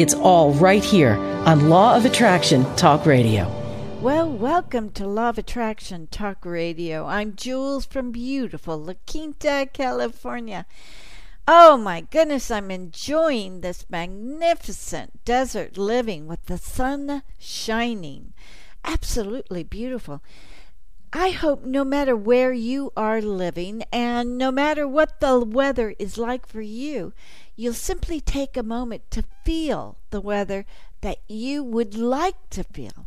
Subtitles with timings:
[0.00, 3.46] It's all right here on Law of Attraction Talk Radio.
[4.00, 7.04] Well, welcome to Law of Attraction Talk Radio.
[7.04, 10.64] I'm Jewels from beautiful La Quinta, California.
[11.46, 18.32] Oh my goodness, I'm enjoying this magnificent desert living with the sun shining.
[18.82, 20.22] Absolutely beautiful.
[21.12, 26.16] I hope no matter where you are living and no matter what the weather is
[26.16, 27.12] like for you,
[27.60, 30.64] you'll simply take a moment to feel the weather
[31.02, 33.06] that you would like to feel.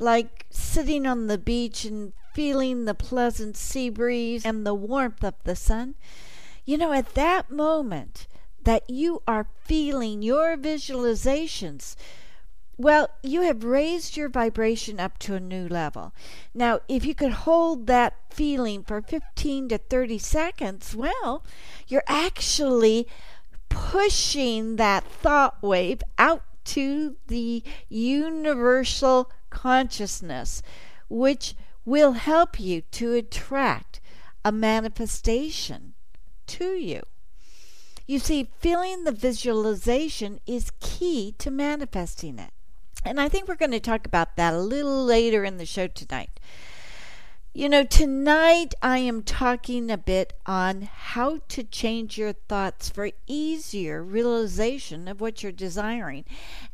[0.00, 5.34] Like sitting on the beach and feeling the pleasant sea breeze and the warmth of
[5.44, 5.94] the sun.
[6.64, 8.26] You know, at that moment
[8.64, 11.94] that you are feeling your visualizations,
[12.76, 16.12] well, you have raised your vibration up to a new level.
[16.52, 21.44] Now, if you could hold that feeling for 15 to 30 seconds, well,
[21.86, 23.06] you're actually
[23.72, 30.62] pushing that thought wave out to the universal consciousness,
[31.08, 34.00] which will help you to attract
[34.44, 35.94] a manifestation
[36.46, 37.02] to you.
[38.06, 42.50] You see, feeling the visualization is key to manifesting it.
[43.04, 45.86] And I think we're going to talk about that a little later in the show
[45.86, 46.40] tonight.
[47.54, 53.10] You know, tonight I am talking a bit on how to change your thoughts for
[53.26, 56.24] easier realization of what you're desiring.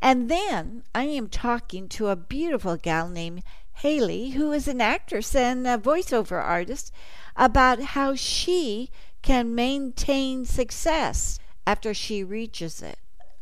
[0.01, 3.43] And then I am talking to a beautiful gal named
[3.79, 6.93] Hayley, who is an actress and a voiceover artist,
[7.35, 13.01] about how she can maintain success after she reaches it.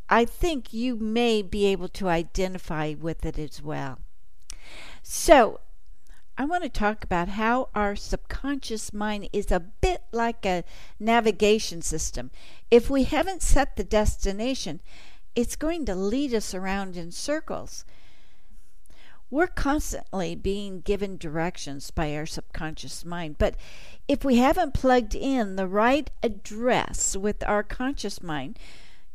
[0.09, 3.99] I think you may be able to identify with it as well.
[5.03, 5.61] So,
[6.39, 10.65] I want to talk about how our subconscious mind is a bit like a
[11.01, 12.31] navigation system.
[12.71, 14.81] If we haven't set the destination,
[15.35, 17.87] it's going to lead us around in circles.
[19.31, 23.57] We're constantly being given directions by our subconscious mind, but
[24.07, 28.59] if we haven't plugged in the right address with our conscious mind,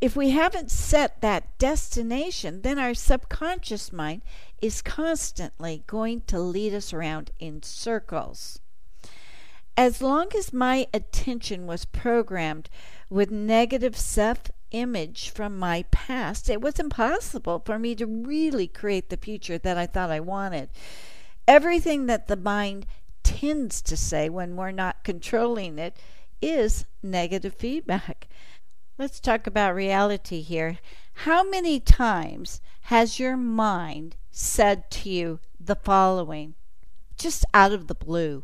[0.01, 4.23] if we haven't set that destination, then our subconscious mind
[4.61, 8.59] is constantly going to lead us around in circles.
[9.75, 12.69] As long as my attention was programmed
[13.09, 19.09] with negative self image from my past, it was impossible for me to really create
[19.09, 20.69] the future that I thought I wanted.
[21.47, 22.85] Everything that the mind
[23.23, 25.97] tends to say when we're not controlling it
[26.41, 28.27] is negative feedback.
[28.97, 30.79] Let's talk about reality here.
[31.25, 36.55] How many times has your mind said to you the following,
[37.17, 38.43] just out of the blue?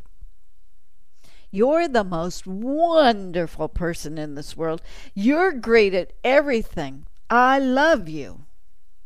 [1.49, 4.81] You're the most wonderful person in this world.
[5.13, 7.07] You're great at everything.
[7.29, 8.45] I love you.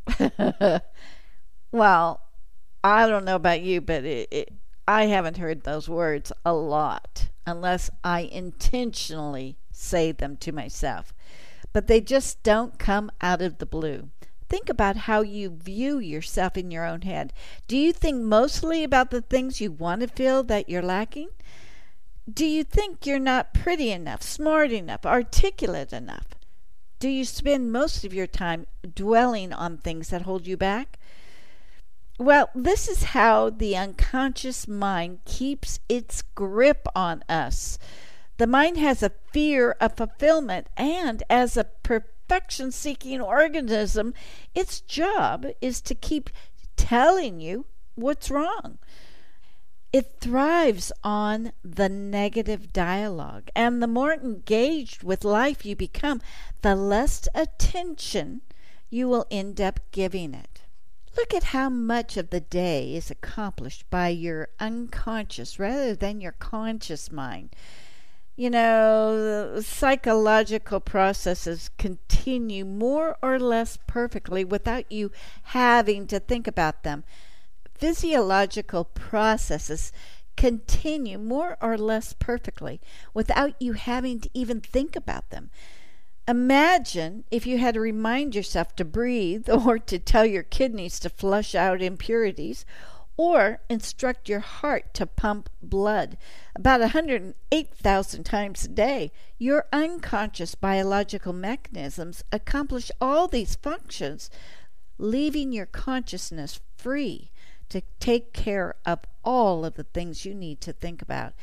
[1.72, 2.22] well,
[2.84, 4.54] I don't know about you, but it, it,
[4.88, 11.14] I haven't heard those words a lot unless I intentionally say them to myself.
[11.74, 14.10] But they just don't come out of the blue.
[14.52, 17.32] Think about how you view yourself in your own head.
[17.70, 21.30] Do you think mostly about the things you want to feel that you're lacking?
[22.30, 26.36] Do you think you're not pretty enough, smart enough, articulate enough?
[27.00, 31.00] Do you spend most of your time dwelling on things that hold you back?
[32.20, 37.80] Well, this is how the unconscious mind keeps its grip on us.
[38.36, 41.64] The mind has a fear of fulfillment, and as a
[42.32, 44.14] perfection seeking organism,
[44.56, 46.30] its job is to keep
[46.78, 47.66] telling you
[47.96, 48.78] what's wrong.
[49.92, 56.22] It thrives on the negative dialogue, and the more engaged with life you become,
[56.62, 58.44] the less attention
[58.90, 60.62] you will end up giving it.
[61.18, 66.32] Look at how much of the day is accomplished by your unconscious rather than your
[66.32, 67.54] conscious mind.
[68.42, 75.12] You know, psychological processes continue more or less perfectly without you
[75.44, 77.04] having to think about them
[77.82, 79.92] physiological processes
[80.38, 82.80] continue more or less perfectly
[83.12, 85.50] without you having to even think about them.
[86.28, 91.10] Imagine if you had to remind yourself to breathe, or to tell your kidneys to
[91.10, 92.66] flush out impurities,
[93.22, 96.18] or instruct your heart to pump blood
[96.56, 99.12] about 108,000 times a day.
[99.38, 104.32] Your unconscious biological mechanisms accomplish all these functions,
[104.98, 107.30] leaving your consciousness free
[107.70, 111.34] to take care of all of the things you need to think about.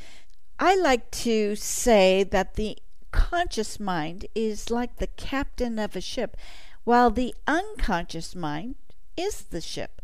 [0.58, 2.78] I like to say that the
[3.12, 6.36] conscious mind is like the captain of a ship,
[6.82, 8.74] while the unconscious mind
[9.16, 10.02] is the ship.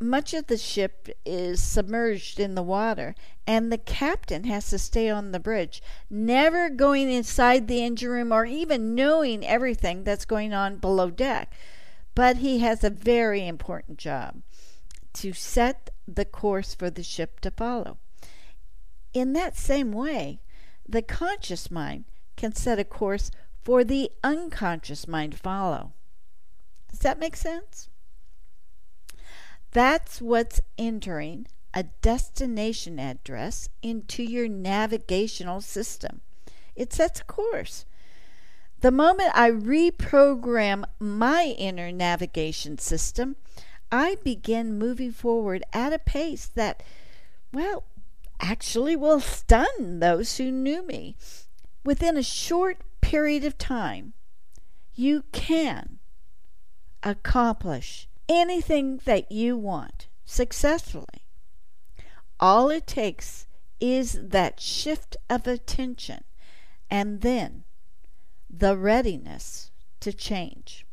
[0.00, 3.16] Much of the ship is submerged in the water,
[3.48, 8.32] and the captain has to stay on the bridge, never going inside the engine room
[8.32, 11.52] or even knowing everything that's going on below deck.
[12.14, 14.42] But he has a very important job
[15.14, 17.98] to set the course for the ship to follow.
[19.12, 20.40] In that same way,
[20.88, 22.04] the conscious mind
[22.36, 23.32] can set a course
[23.64, 25.92] for the unconscious mind to follow.
[26.88, 27.88] Does that make sense?
[29.72, 36.22] That's what's entering a destination address into your navigational system.
[36.74, 37.84] It sets course.
[38.80, 43.36] The moment I reprogram my inner navigation system,
[43.90, 46.82] I begin moving forward at a pace that,
[47.52, 47.84] well,
[48.40, 51.16] actually will stun those who knew me
[51.84, 54.12] within a short period of time,
[54.94, 55.98] you can
[57.02, 61.24] accomplish anything that you want successfully.
[62.40, 63.46] All it takes
[63.80, 66.24] is that shift of attention
[66.90, 67.64] and then
[68.50, 69.70] the readiness
[70.00, 70.86] to change.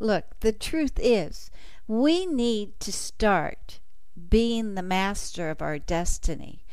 [0.00, 1.50] Look, the truth is,
[1.86, 3.80] we need to start
[4.28, 6.64] being the master of our destiny.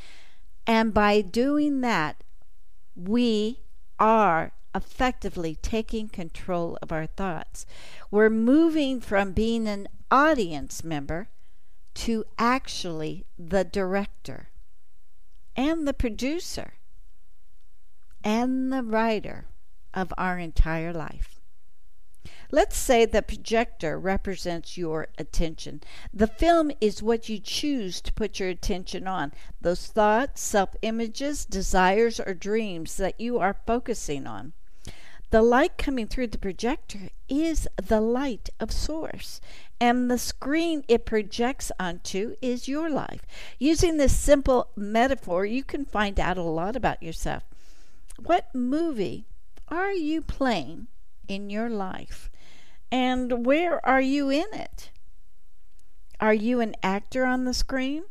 [0.67, 2.23] And by doing that,
[2.95, 3.61] we
[3.99, 7.65] are effectively taking control of our thoughts.
[8.11, 11.29] We're moving from being an audience member
[11.95, 14.49] to actually the director
[15.55, 16.73] and the producer
[18.23, 19.45] and the writer
[19.93, 21.39] of our entire life.
[22.51, 25.81] Let's say the projector represents your attention.
[26.13, 29.31] The film is what you choose to put your attention on.
[29.61, 34.53] Those thoughts, self images, desires, or dreams that you are focusing on.
[35.31, 39.41] The light coming through the projector is the light of Source,
[39.79, 43.21] and the screen it projects onto is your life.
[43.59, 47.43] Using this simple metaphor, you can find out a lot about yourself.
[48.17, 49.25] What movie
[49.67, 50.87] are you playing
[51.27, 52.29] in your life?
[52.91, 54.91] And where are you in it?
[56.19, 58.03] Are you an actor on the screen?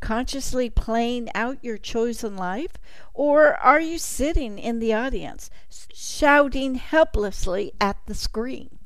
[0.00, 2.72] Consciously playing out your chosen life?
[3.14, 5.50] Or are you sitting in the audience,
[5.92, 8.78] shouting helplessly at the screen?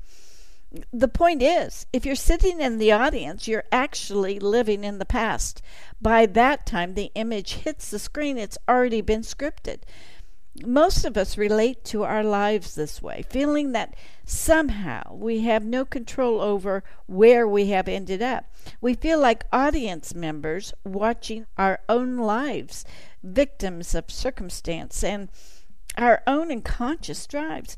[0.90, 5.60] The point is, if you're sitting in the audience, you're actually living in the past.
[6.00, 9.80] By that time the image hits the screen, it's already been scripted
[10.66, 13.94] most of us relate to our lives this way, feeling that
[14.24, 18.44] somehow we have no control over where we have ended up.
[18.80, 22.84] We feel like audience members watching our own lives,
[23.22, 25.30] victims of circumstance and
[25.96, 27.76] our own unconscious drives.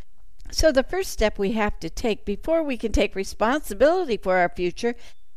[0.51, 4.49] So, the first step we have to take before we can take responsibility for our
[4.49, 4.95] future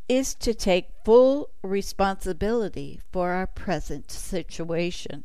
[0.10, 5.24] is to take full responsibility for our present situation.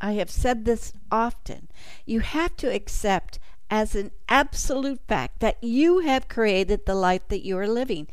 [0.00, 1.68] I have said this often.
[2.06, 3.38] You have to accept
[3.70, 8.06] as an absolute fact that you have created the life that you are living.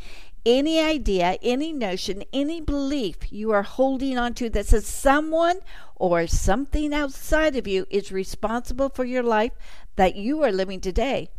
[0.46, 5.60] Any idea, any notion, any belief you are holding on to that says someone
[5.96, 9.54] or something outside of you is responsible for your life
[9.96, 11.30] that you are living today,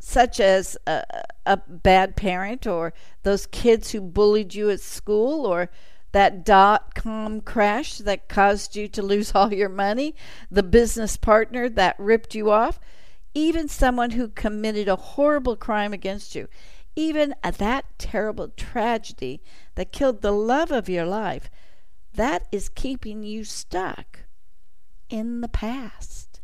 [0.00, 1.04] such as a,
[1.46, 5.70] a bad parent or those kids who bullied you at school or
[6.12, 10.14] that dot com crash that caused you to lose all your money,
[10.50, 12.78] the business partner that ripped you off,
[13.34, 16.48] even someone who committed a horrible crime against you,
[16.94, 19.42] even that terrible tragedy
[19.74, 21.48] that killed the love of your life,
[22.14, 24.20] that is keeping you stuck
[25.08, 26.40] in the past.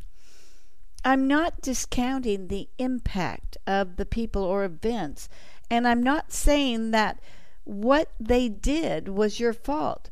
[1.04, 5.28] I'm not discounting the impact of the people or events,
[5.70, 7.20] and I'm not saying that
[7.68, 10.08] what they did was your fault.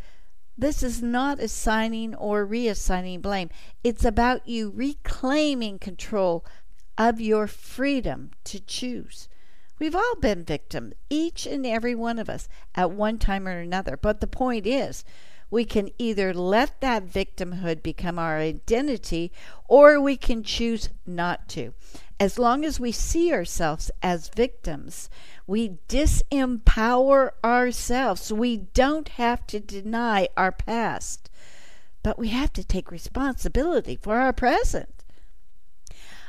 [0.59, 3.49] This is not assigning or reassigning blame.
[3.83, 6.45] It's about you reclaiming control
[6.99, 9.29] of your freedom to choose.
[9.79, 13.97] We've all been victims, each and every one of us, at one time or another.
[13.97, 15.03] But the point is,
[15.51, 19.33] we can either let that victimhood become our identity
[19.69, 21.73] or we can choose not to.
[22.19, 25.11] As long as we see ourselves as victims,
[25.47, 28.33] we disempower ourselves.
[28.33, 31.31] We don't have to deny our past,
[32.03, 34.89] but we have to take responsibility for our present.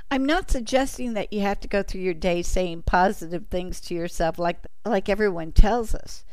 [0.10, 3.94] I'm not suggesting that you have to go through your day saying positive things to
[3.94, 6.24] yourself like like everyone tells us.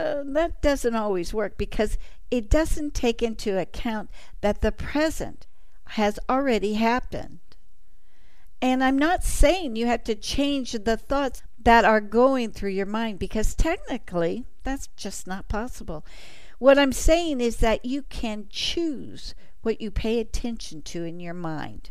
[0.00, 1.98] Uh, that doesn't always work because
[2.30, 5.46] it doesn't take into account that the present
[5.88, 7.38] has already happened.
[8.60, 12.86] And I'm not saying you have to change the thoughts that are going through your
[12.86, 16.04] mind because technically that's just not possible.
[16.58, 21.34] What I'm saying is that you can choose what you pay attention to in your
[21.34, 21.90] mind.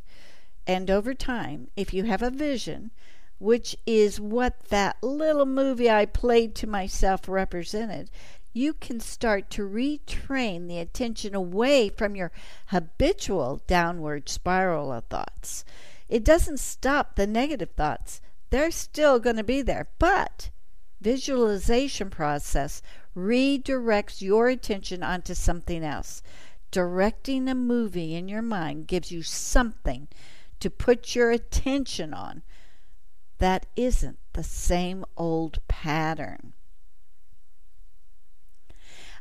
[0.66, 2.92] And over time, if you have a vision,
[3.40, 8.10] which is what that little movie I played to myself represented,
[8.58, 12.32] you can start to retrain the attention away from your
[12.68, 15.64] habitual downward spiral of thoughts.
[16.10, 20.50] It doesn't stop the negative thoughts, they're still going to be there, but
[21.00, 22.82] visualization process
[23.16, 26.24] redirects your attention onto something else.
[26.72, 30.08] Directing a movie in your mind gives you something
[30.60, 32.42] to put your attention on
[33.38, 36.54] that isn't the same old pattern.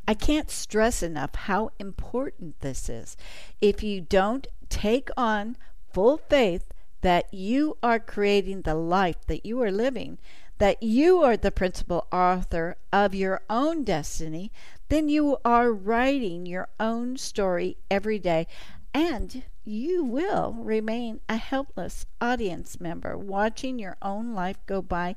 [0.07, 3.17] I can't stress enough how important this is.
[3.59, 5.57] If you don't take on
[5.91, 6.65] full faith
[7.01, 10.17] that you are creating the life that you are living,
[10.57, 14.51] that you are the principal author of your own destiny,
[14.89, 18.47] then you are writing your own story every day
[18.93, 25.15] and you will remain a helpless audience member watching your own life go by,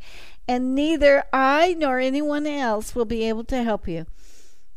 [0.48, 4.06] and neither I nor anyone else will be able to help you.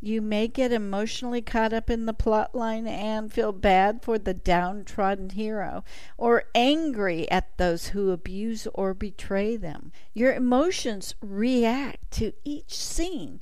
[0.05, 4.33] You may get emotionally caught up in the plot line and feel bad for the
[4.33, 5.85] downtrodden hero,
[6.17, 9.93] or angry at those who abuse or betray them.
[10.13, 13.41] Your emotions react to each scene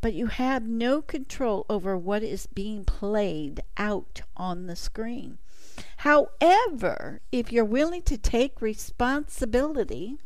[0.00, 5.38] but you have no control over what is being played out on the screen.
[5.98, 10.18] However, if you're willing to take responsibility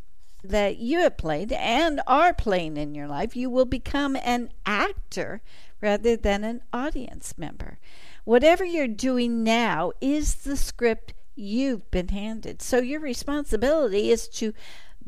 [0.43, 5.41] that you have played and are playing in your life, you will become an actor
[5.81, 7.79] rather than an audience member.
[8.25, 12.63] Whatever you're doing now is the script you've been handed.
[12.63, 14.53] So your responsibility is to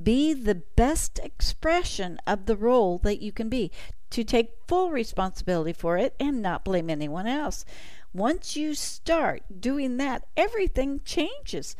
[0.00, 3.72] be the best expression of the role that you can be,
[4.10, 7.64] to take full responsibility for it and not blame anyone else.
[8.12, 11.74] Once you start doing that, everything changes,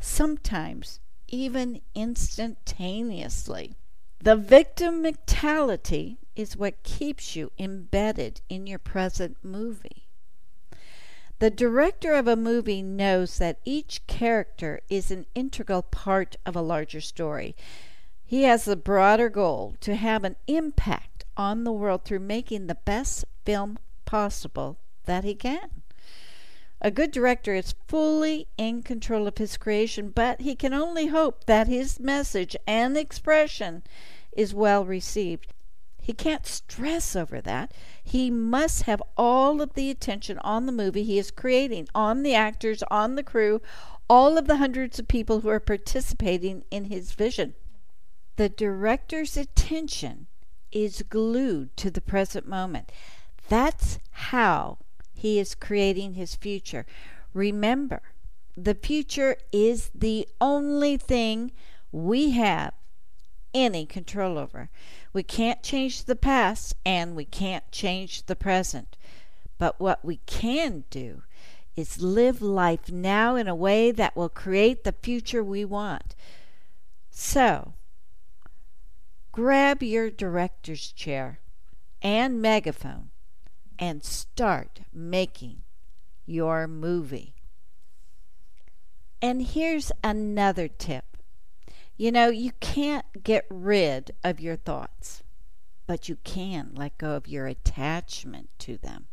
[0.00, 0.98] sometimes
[1.32, 3.74] even instantaneously.
[4.20, 10.06] The victim mentality is what keeps you embedded in your present movie.
[11.40, 16.62] The director of a movie knows that each character is an integral part of a
[16.62, 17.56] larger story.
[18.24, 22.76] He has the broader goal to have an impact on the world through making the
[22.76, 25.81] best film possible that he can.
[26.84, 31.44] A good director is fully in control of his creation, but he can only hope
[31.44, 33.84] that his message and expression
[34.32, 35.46] is well received.
[36.00, 37.72] He can't stress over that.
[38.02, 42.34] He must have all of the attention on the movie he is creating, on the
[42.34, 43.62] actors, on the crew,
[44.10, 47.54] all of the hundreds of people who are participating in his vision.
[48.34, 50.26] The director's attention
[50.72, 52.90] is glued to the present moment.
[53.48, 54.78] That's how
[55.22, 56.84] he is creating his future.
[57.32, 58.02] Remember,
[58.56, 61.52] the future is the only thing
[61.92, 62.74] we have
[63.54, 64.68] any control over.
[65.12, 68.96] We can't change the past and we can't change the present.
[69.58, 71.22] But what we can do
[71.76, 76.16] is live life now in a way that will create the future we want.
[77.12, 77.74] So,
[79.30, 81.38] grab your director's chair
[82.02, 83.11] and megaphone
[83.82, 85.56] and start making
[86.24, 87.34] your movie.
[89.20, 91.16] And here's another tip
[91.96, 95.24] you know, you can't get rid of your thoughts,
[95.88, 99.08] but you can let go of your attachment to them.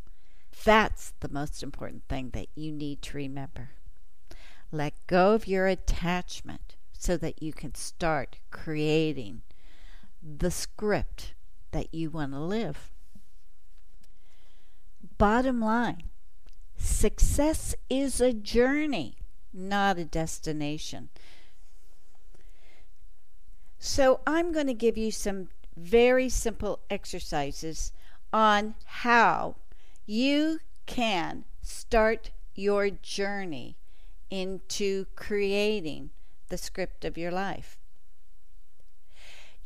[0.64, 3.70] That's the most important thing that you need to remember.
[4.70, 9.42] Let go of your attachment so that you can start creating
[10.22, 11.34] the script
[11.72, 12.92] that you want to live.
[15.20, 16.04] Bottom line
[16.78, 19.18] success is a journey,
[19.52, 21.10] not a destination.
[23.78, 27.92] So I'm going to give you some very simple exercises
[28.32, 29.56] on how
[30.06, 33.76] you can start your journey
[34.30, 36.08] into creating
[36.48, 37.76] the script of your life.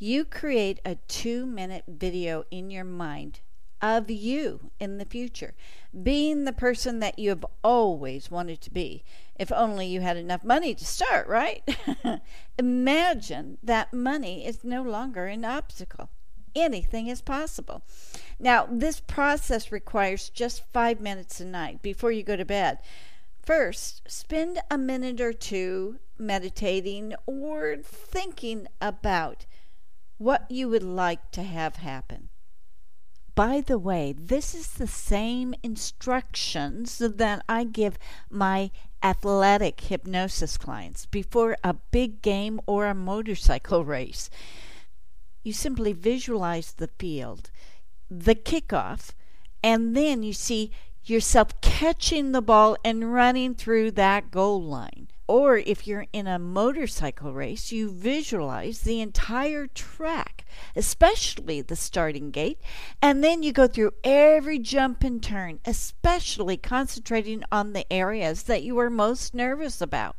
[0.00, 3.38] You create a two minute video in your mind
[3.80, 5.54] of you in the future,
[6.02, 9.04] being the person that you have always wanted to be.
[9.36, 11.62] If only you had enough money to start, right?
[12.58, 16.10] Imagine that money is no longer an obstacle.
[16.54, 17.82] Anything is possible.
[18.38, 22.78] Now, this process requires just five minutes a night before you go to bed.
[23.42, 29.46] First, spend a minute or two meditating or thinking about
[30.16, 32.30] what you would like to have happen.
[33.34, 37.98] By the way, this is the same instructions that I give
[38.30, 38.70] my
[39.02, 44.30] athletic hypnosis clients before a big game or a motorcycle race.
[45.42, 47.50] You simply visualize the field,
[48.08, 49.10] the kickoff,
[49.62, 50.70] and then you see
[51.04, 55.08] yourself catching the ball and running through that goal line.
[55.26, 60.44] Or if you're in a motorcycle race, you visualize the entire track,
[60.76, 62.60] especially the starting gate,
[63.00, 68.62] and then you go through every jump and turn, especially concentrating on the areas that
[68.64, 70.16] you are most nervous about.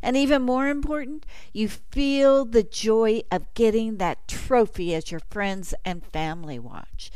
[0.00, 5.74] And even more important, you feel the joy of getting that trophy as your friends
[5.84, 7.10] and family watch.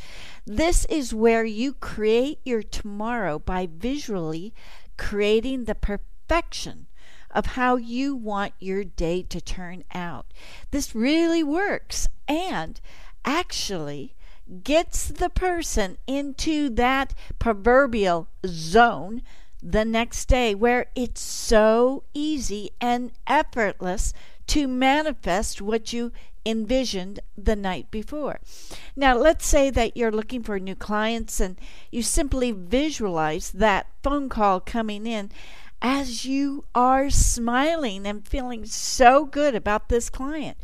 [0.45, 4.55] This is where you create your tomorrow by visually
[4.97, 6.87] creating the perfection
[7.31, 10.27] of how you want your day to turn out.
[10.71, 12.81] This really works and
[13.25, 14.15] actually
[14.65, 19.23] gets the person into that proverbial zone
[19.63, 24.15] the next day where it's so easy and effortless
[24.47, 26.13] to manifest what you
[26.47, 28.41] envisioned the night before.
[28.97, 31.59] Now, let's say that you're looking for new clients and
[31.91, 35.31] you simply visualize that phone call coming in
[35.81, 40.57] as you are smiling and feeling so good about this client.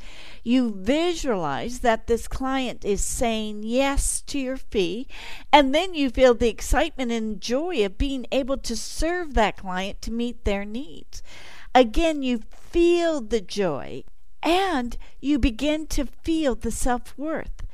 [0.42, 5.06] You visualize that this client is saying yes to your fee,
[5.52, 10.02] and then you feel the excitement and joy of being able to serve that client
[10.02, 11.22] to meet their needs.
[11.74, 14.04] Again, you feel the joy
[14.42, 17.64] and you begin to feel the self worth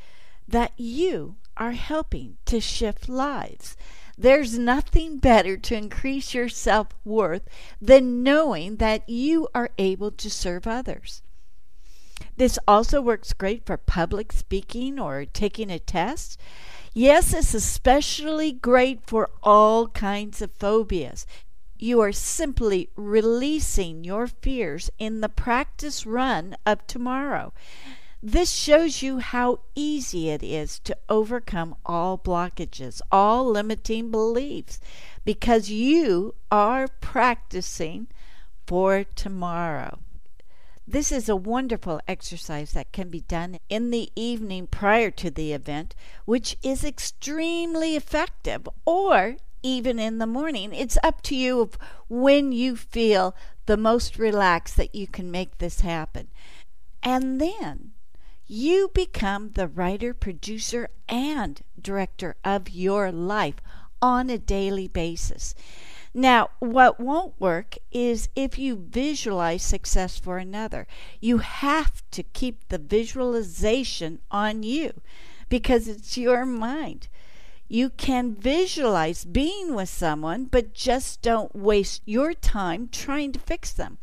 [0.47, 3.77] that you are helping to shift lives.
[4.21, 7.49] There's nothing better to increase your self worth
[7.81, 11.23] than knowing that you are able to serve others.
[12.37, 16.39] This also works great for public speaking or taking a test.
[16.93, 21.27] Yes, it's especially great for all kinds of phobias.
[21.79, 27.55] You are simply releasing your fears in the practice run of tomorrow.
[28.23, 34.79] This shows you how easy it is to overcome all blockages, all limiting beliefs,
[35.25, 38.09] because you are practicing
[38.67, 40.01] for tomorrow.
[40.87, 45.55] This is a wonderful exercise that can be done in the evening prior to the
[45.55, 45.95] event,
[46.27, 50.75] which is extremely effective, or even in the morning.
[50.75, 51.79] It's up to you of
[52.11, 56.29] when you feel the most relaxed that you can make this happen.
[57.03, 57.93] And then
[58.51, 63.55] you become the writer, producer, and director of your life
[64.03, 65.55] on a daily basis.
[66.13, 70.89] Now, what won't work is if you visualize success for another.
[71.21, 75.01] You have to keep the visualization on you
[75.49, 77.07] because it's your mind.
[77.69, 83.71] You can visualize being with someone, but just don't waste your time trying to fix
[83.71, 83.99] them.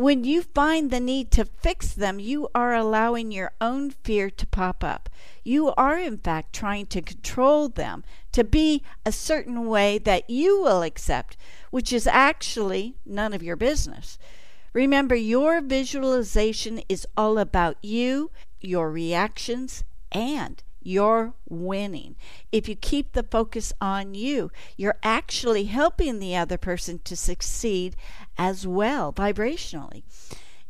[0.00, 4.46] When you find the need to fix them, you are allowing your own fear to
[4.46, 5.10] pop up.
[5.44, 10.62] You are, in fact, trying to control them to be a certain way that you
[10.62, 11.36] will accept,
[11.70, 14.18] which is actually none of your business.
[14.72, 22.16] Remember, your visualization is all about you, your reactions, and you're winning.
[22.50, 27.96] If you keep the focus on you, you're actually helping the other person to succeed
[28.40, 30.02] as well vibrationally.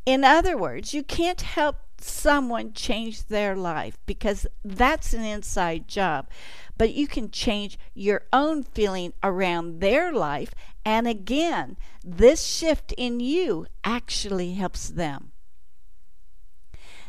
[0.04, 6.28] In other words, you can't help someone change their life because that's an inside job.
[6.76, 10.52] But you can change your own feeling around their life.
[10.84, 15.30] And again, this shift in you actually helps them.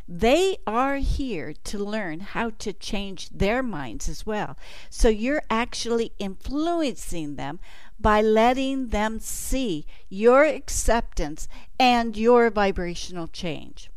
[0.07, 4.57] They are here to learn how to change their minds as well.
[4.89, 7.61] So you're actually influencing them
[8.01, 11.47] by letting them see your acceptance
[11.79, 13.89] and your vibrational change.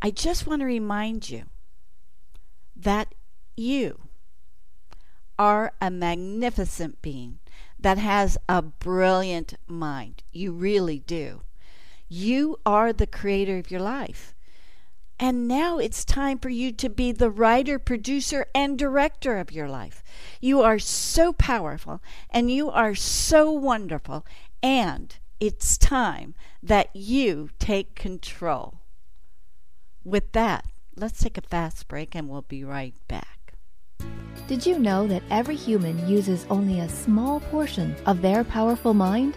[0.00, 1.44] I just want to remind you
[2.74, 3.14] that
[3.56, 4.00] you
[5.38, 7.38] are a magnificent being
[7.78, 10.22] that has a brilliant mind.
[10.32, 11.42] You really do.
[12.08, 14.34] You are the creator of your life.
[15.18, 19.68] And now it's time for you to be the writer, producer, and director of your
[19.68, 20.02] life.
[20.40, 24.26] You are so powerful and you are so wonderful.
[24.62, 28.80] And it's time that you take control.
[30.04, 33.54] With that, let's take a fast break and we'll be right back.
[34.48, 39.36] Did you know that every human uses only a small portion of their powerful mind?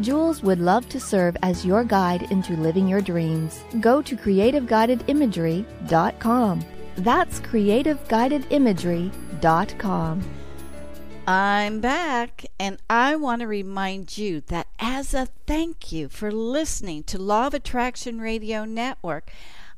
[0.00, 3.62] Jewels would love to serve as your guide into living your dreams.
[3.80, 6.64] Go to creativeguidedimagery.com.
[6.96, 10.22] That's creativeguidedimagery.com.
[11.26, 17.02] I'm back, and I want to remind you that as a thank you for listening
[17.04, 19.30] to Law of Attraction Radio Network,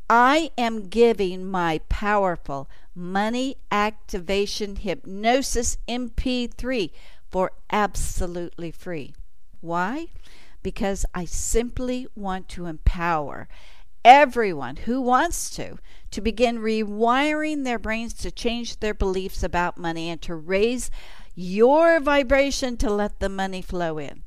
[0.08, 6.90] I am giving my powerful Money Activation Hypnosis MP3
[7.28, 9.14] for absolutely free.
[9.62, 10.08] Why?
[10.62, 13.48] Because I simply want to empower
[14.04, 15.78] everyone who wants to
[16.10, 20.90] to begin rewiring their brains to change their beliefs about money and to raise
[21.34, 24.24] your vibration to let the money flow in.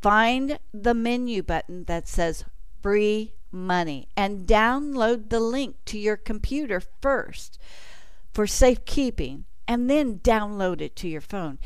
[0.00, 2.44] Find the menu button that says
[2.88, 7.58] free money and download the link to your computer first
[8.32, 11.58] for safekeeping and then download it to your phone.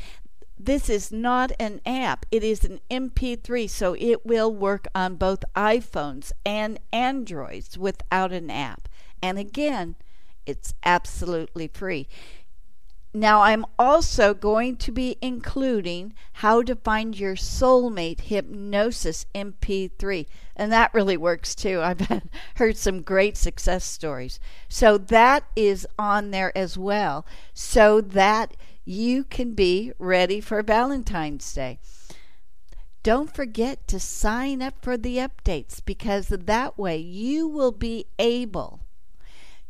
[0.59, 5.45] This is not an app, it is an MP3, so it will work on both
[5.55, 8.89] iPhones and Androids without an app.
[9.21, 9.95] And again,
[10.45, 12.05] it's absolutely free.
[13.15, 20.25] Now, I'm also going to be including how to find your soulmate hypnosis MP3.
[20.55, 21.79] And that really works too.
[21.83, 22.23] I've
[22.55, 24.39] heard some great success stories.
[24.67, 27.23] So that is on there as well,
[27.53, 31.79] so that you can be ready for Valentine's Day.
[33.03, 38.82] Don't forget to sign up for the updates because that way you will be able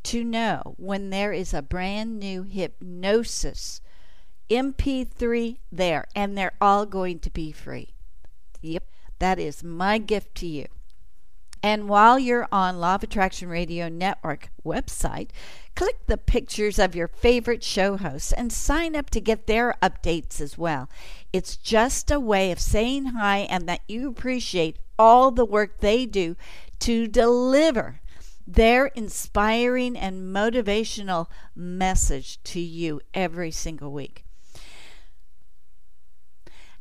[0.03, 3.81] to know when there is a brand new hypnosis
[4.49, 7.93] MP3 there, and they're all going to be free.
[8.61, 8.83] Yep,
[9.19, 10.67] that is my gift to you.
[11.65, 15.29] And while you're on Law of Attraction Radio Network website,
[15.77, 20.41] click the pictures of your favorite show hosts and sign up to get their updates
[20.41, 20.89] as well.
[21.31, 26.05] It's just a way of saying hi and that you appreciate all the work they
[26.05, 26.35] do
[26.79, 28.01] to deliver
[28.45, 34.25] their inspiring and motivational message to you every single week.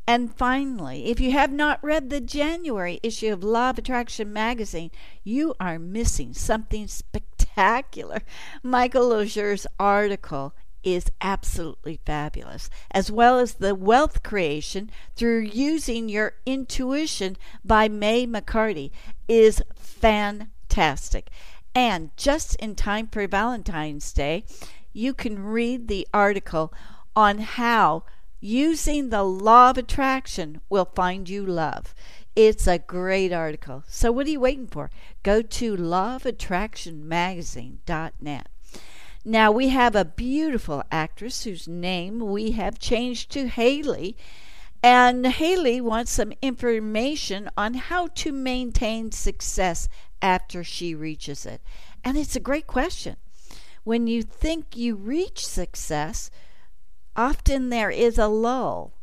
[0.07, 4.91] And finally, if you have not read the January issue of Law of Attraction magazine,
[5.23, 8.23] you are missing something spectacular.
[8.65, 16.35] Michael Losier's article is absolutely fabulous, as well as the wealth creation through using your
[16.45, 18.91] intuition by Mae McCarty
[19.29, 21.31] is fantastic.
[21.75, 24.45] And just in time for Valentine's Day,
[24.93, 26.71] you can read the article
[27.17, 28.05] on how
[28.41, 31.95] using the law of attraction will find you love.
[32.35, 33.85] It's a great article.
[33.87, 34.91] So what are you waiting for?
[35.23, 38.49] Go to lawofattractionmagazine.net.
[39.25, 44.17] Now we have a beautiful actress whose name we have changed to Hayley.
[44.83, 49.89] And Hayley wants some information on how to maintain success
[50.23, 51.61] after she reaches it?
[52.05, 53.17] And it's a great question.
[53.85, 56.31] When you think you reach success,
[57.17, 58.95] often there is a lull.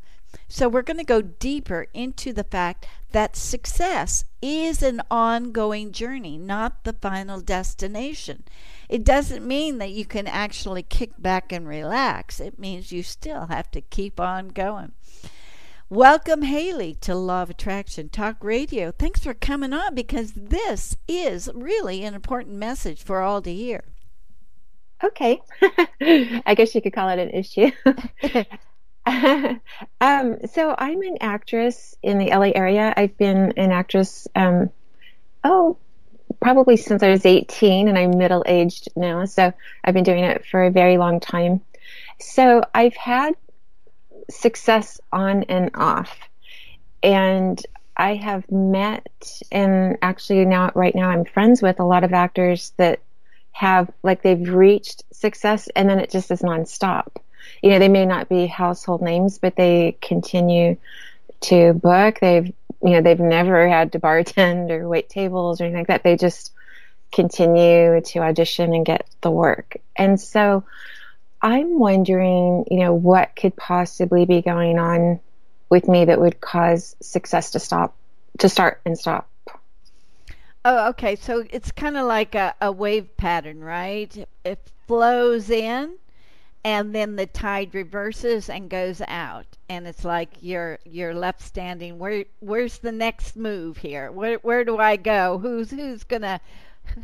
[0.47, 6.37] So, we're going to go deeper into the fact that success is an ongoing journey,
[6.37, 8.43] not the final destination.
[8.87, 13.47] It doesn't mean that you can actually kick back and relax, it means you still
[13.47, 14.91] have to keep on going.
[15.91, 18.91] Welcome, Hayley, to Law of Attraction Talk Radio.
[18.91, 23.83] Thanks for coming on because this is really an important message for all to hear.
[25.03, 25.41] Okay.
[26.45, 27.71] I guess you could call it an issue.
[29.99, 32.93] um, so I'm an actress in the LA area.
[32.95, 34.69] I've been an actress, um,
[35.43, 35.75] oh,
[36.39, 39.25] probably since I was 18, and I'm middle aged now.
[39.25, 39.51] So
[39.83, 41.61] I've been doing it for a very long time.
[42.19, 43.33] So I've had
[44.29, 46.15] success on and off,
[47.03, 47.63] and
[47.99, 52.71] I have met and actually now right now I'm friends with a lot of actors
[52.77, 53.01] that
[53.51, 57.07] have like they've reached success and then it just is nonstop.
[57.61, 60.77] You know, they may not be household names, but they continue
[61.41, 62.19] to book.
[62.21, 66.03] They've you know, they've never had to bartend or wait tables or anything like that.
[66.03, 66.53] They just
[67.11, 69.75] continue to audition and get the work.
[69.97, 70.63] And so
[71.41, 75.19] I'm wondering, you know, what could possibly be going on
[75.69, 77.95] with me that would cause success to stop,
[78.39, 79.29] to start and stop.
[80.65, 81.15] Oh, okay.
[81.15, 84.27] So it's kind of like a, a wave pattern, right?
[84.43, 85.97] It flows in
[86.63, 91.97] and then the tide reverses and goes out and it's like you're you're left standing
[91.97, 96.39] where where's the next move here where where do i go who's who's gonna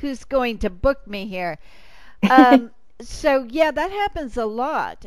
[0.01, 1.57] who's going to book me here
[2.29, 2.71] um,
[3.01, 5.05] so yeah that happens a lot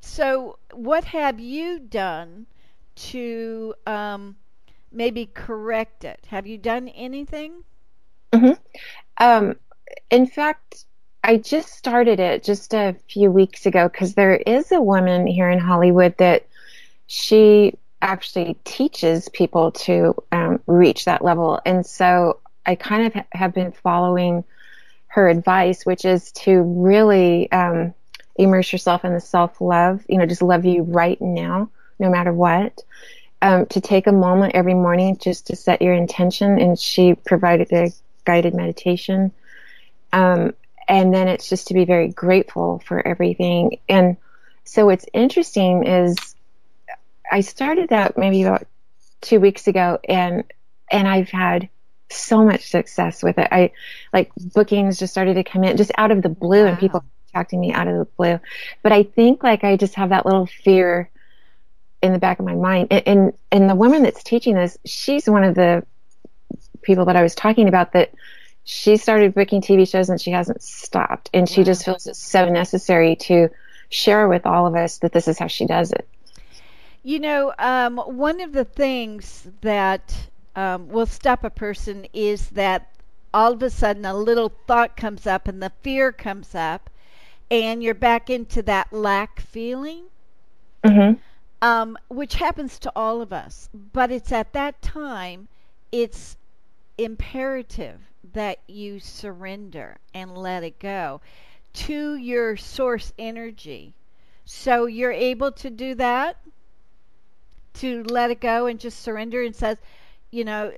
[0.00, 2.46] so what have you done
[2.96, 4.36] to um,
[4.92, 6.26] maybe correct it?
[6.28, 7.62] Have you done anything?
[8.32, 8.52] Mm-hmm.
[9.18, 9.56] Um,
[10.10, 10.84] in fact,
[11.24, 15.50] I just started it just a few weeks ago because there is a woman here
[15.50, 16.46] in Hollywood that
[17.06, 21.60] she actually teaches people to um, reach that level.
[21.66, 24.44] And so I kind of ha- have been following
[25.18, 27.92] her advice, which is to really um,
[28.36, 32.32] immerse yourself in the self love, you know, just love you right now, no matter
[32.32, 32.80] what
[33.42, 36.60] um, to take a moment every morning just to set your intention.
[36.60, 37.90] And she provided a
[38.24, 39.32] guided meditation.
[40.12, 40.54] Um,
[40.86, 43.80] and then it's just to be very grateful for everything.
[43.88, 44.16] And
[44.62, 46.36] so what's interesting is
[47.30, 48.68] I started that maybe about
[49.20, 50.44] two weeks ago and,
[50.92, 51.68] and I've had
[52.10, 53.48] so much success with it.
[53.50, 53.72] I
[54.12, 56.70] like bookings just started to come in just out of the blue wow.
[56.70, 58.40] and people contacting me out of the blue.
[58.82, 61.10] But I think like I just have that little fear
[62.02, 62.88] in the back of my mind.
[62.90, 65.84] And, and, and the woman that's teaching this, she's one of the
[66.82, 68.12] people that I was talking about that
[68.64, 71.30] she started booking TV shows and she hasn't stopped.
[71.34, 71.64] And she wow.
[71.64, 73.48] just feels it's so necessary to
[73.88, 76.08] share with all of us that this is how she does it.
[77.02, 80.14] You know, um, one of the things that
[80.58, 82.88] um, will stop a person is that
[83.32, 86.90] all of a sudden a little thought comes up and the fear comes up,
[87.50, 90.04] and you're back into that lack feeling.
[90.84, 91.18] Mm-hmm
[91.60, 93.68] um, which happens to all of us.
[93.92, 95.48] But it's at that time,
[95.92, 96.36] it's
[96.96, 98.00] imperative
[98.32, 101.20] that you surrender and let it go
[101.72, 103.94] to your source energy.
[104.44, 106.36] So you're able to do that,
[107.74, 109.76] to let it go and just surrender and says,
[110.30, 110.72] you know,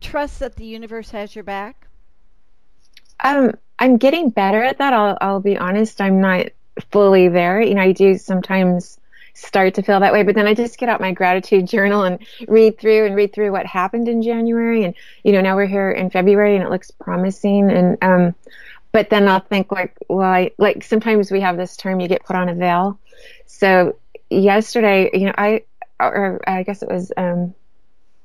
[0.00, 1.86] trust that the universe has your back.
[3.22, 4.92] Um, I'm getting better at that.
[4.92, 6.00] I'll, I'll be honest.
[6.00, 6.46] I'm not
[6.90, 7.60] fully there.
[7.60, 8.98] You know, I do sometimes
[9.34, 10.22] start to feel that way.
[10.22, 13.52] But then I just get out my gratitude journal and read through and read through
[13.52, 14.84] what happened in January.
[14.84, 14.94] And,
[15.24, 17.70] you know, now we're here in February and it looks promising.
[17.70, 18.34] And, um,
[18.92, 22.24] but then I'll think like, well, I, like sometimes we have this term, you get
[22.24, 22.98] put on avail.
[23.46, 23.96] So
[24.30, 25.62] yesterday, you know, I,
[25.98, 27.54] or I guess it was, um,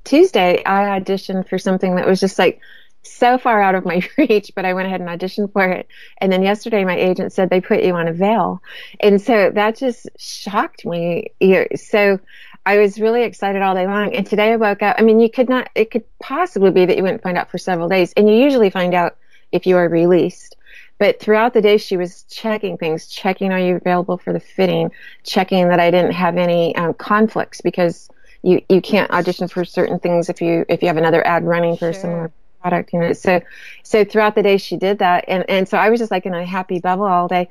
[0.04, 2.60] Tuesday, I auditioned for something that was just like
[3.02, 5.88] so far out of my reach, but I went ahead and auditioned for it.
[6.18, 8.62] And then yesterday my agent said they put you on avail.
[9.00, 11.32] And so that just shocked me.
[11.76, 12.20] So
[12.66, 14.14] I was really excited all day long.
[14.14, 16.96] And today I woke up, I mean, you could not, it could possibly be that
[16.96, 18.12] you wouldn't find out for several days.
[18.16, 19.16] And you usually find out
[19.52, 20.56] if you are released.
[20.98, 24.90] But throughout the day, she was checking things, checking are you available for the fitting,
[25.24, 28.10] checking that I didn't have any um, conflicts because
[28.42, 31.76] you, you can't audition for certain things if you, if you have another ad running
[31.76, 32.00] for sure.
[32.00, 33.12] similar product, you know.
[33.12, 33.40] So,
[33.82, 36.34] so throughout the day she did that, and and so I was just like in
[36.34, 37.48] a happy bubble all day.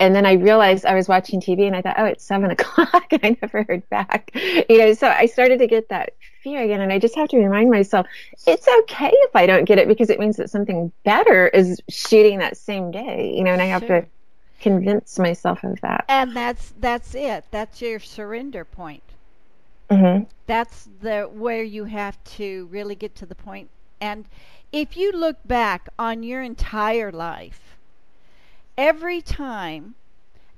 [0.00, 3.06] And then I realized I was watching TV and I thought, oh, it's seven o'clock.
[3.10, 4.30] I never heard back.
[4.34, 6.12] You know, so I started to get that
[6.42, 6.80] fear again.
[6.80, 8.06] And I just have to remind myself,
[8.46, 12.38] it's okay if I don't get it because it means that something better is shooting
[12.38, 14.02] that same day, you know, and I have sure.
[14.02, 14.06] to
[14.60, 16.04] convince myself of that.
[16.08, 17.44] And that's, that's it.
[17.50, 19.02] That's your surrender point.
[19.90, 20.24] Mm-hmm.
[20.46, 23.70] That's the, where you have to really get to the point
[24.00, 24.26] and
[24.72, 27.76] if you look back on your entire life,
[28.76, 29.94] every time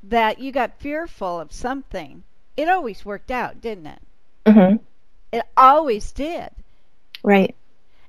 [0.02, 2.22] that you got fearful of something,
[2.56, 4.02] it always worked out, didn't it?
[4.46, 4.76] Mm-hmm.
[5.32, 6.50] It always did.
[7.22, 7.54] Right.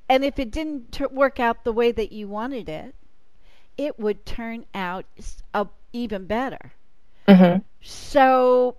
[0.09, 2.95] And if it didn't t- work out the way that you wanted it,
[3.77, 5.05] it would turn out
[5.53, 6.73] uh, even better.
[7.27, 7.59] Mm-hmm.
[7.81, 8.75] So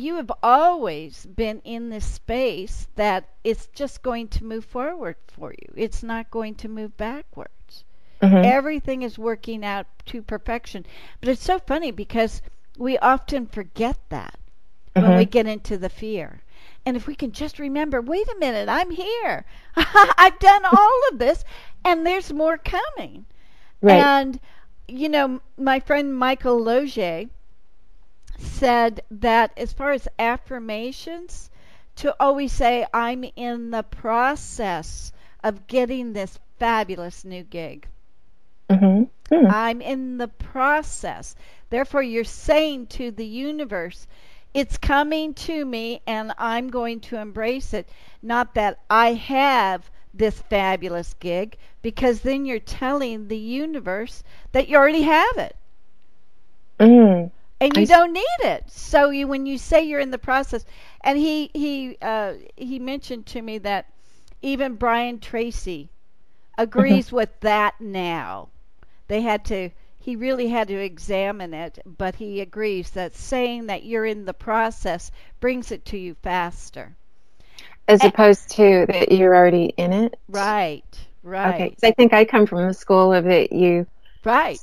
[0.00, 5.52] you have always been in this space that it's just going to move forward for
[5.52, 5.72] you.
[5.76, 7.84] It's not going to move backwards.
[8.22, 8.44] Mhm.
[8.44, 10.86] Everything is working out to perfection.
[11.20, 12.42] But it's so funny because
[12.78, 14.38] we often forget that
[14.94, 15.30] when we Mhm.
[15.30, 16.42] get into the fear.
[16.84, 19.44] And if we can just remember, wait a minute, I'm here.
[19.76, 21.44] I've done all of this
[21.84, 23.26] and there's more coming.
[23.80, 24.00] Right.
[24.00, 24.40] And
[24.88, 27.28] you know, my friend Michael Loge
[28.38, 31.50] said that as far as affirmations,
[31.96, 37.86] to always say, I'm in the process of getting this fabulous new gig.
[38.70, 39.08] Mhm.
[39.30, 39.50] Mm.
[39.52, 41.34] I'm in the process.
[41.70, 44.06] Therefore, you're saying to the universe,
[44.54, 47.88] it's coming to me and I'm going to embrace it.
[48.22, 54.76] Not that I have this fabulous gig, because then you're telling the universe that you
[54.76, 55.54] already have it
[56.78, 57.30] Mm.
[57.60, 58.70] And you s- don't need it.
[58.70, 60.64] So you, when you say you're in the process,
[61.02, 63.86] and he he uh, he mentioned to me that
[64.42, 65.90] even Brian Tracy
[66.58, 68.48] agrees with that now.
[69.08, 69.70] They had to.
[69.98, 74.34] He really had to examine it, but he agrees that saying that you're in the
[74.34, 76.96] process brings it to you faster.
[77.88, 78.06] As Eh.
[78.06, 80.16] opposed to that you're already in it.
[80.28, 80.84] Right,
[81.22, 81.76] right, Okay.
[81.82, 83.52] I think I come from the school of it.
[83.52, 83.86] You
[84.24, 84.60] right.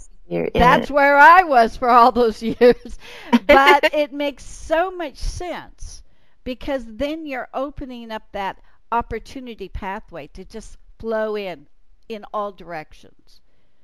[0.56, 0.90] That's it.
[0.90, 2.98] where I was for all those years.
[3.32, 6.04] But it makes so much sense
[6.44, 11.68] because then you're opening up that opportunity pathway to just flow in
[12.08, 13.42] in all directions.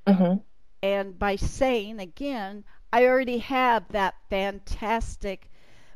[0.08, 0.42] Mhm.
[0.84, 5.50] And by saying again, I already have that fantastic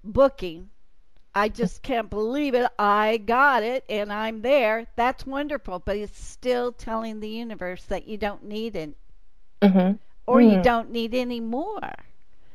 [0.04, 0.70] booking.
[1.34, 2.70] I just can't believe it.
[2.80, 4.88] I got it and I'm there.
[4.96, 8.96] That's wonderful, but it's still telling the universe that you don't need it
[9.62, 9.98] Mhm.
[10.26, 10.64] Or you Mm.
[10.64, 11.92] don't need any more.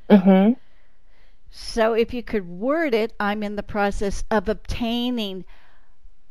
[0.08, 0.56] Mhm.
[1.50, 5.44] So if you could word it, I'm in the process of obtaining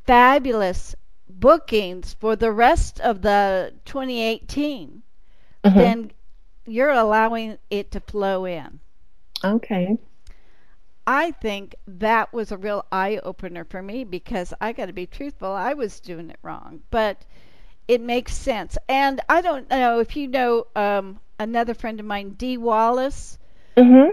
[0.05, 0.95] fabulous
[1.29, 5.03] bookings for the rest of the 2018.
[5.63, 5.73] Mhm.
[5.75, 6.11] Then
[6.65, 8.79] you're allowing it to flow in.
[9.43, 9.97] Okay.
[11.07, 15.05] I think that was a real eye opener for me because I got to be
[15.07, 17.25] truthful, I was doing it wrong, but
[17.87, 18.77] it makes sense.
[18.87, 23.37] And I don't know if you know um, another friend of mine, Dee Wallace.
[23.75, 24.11] Mhm.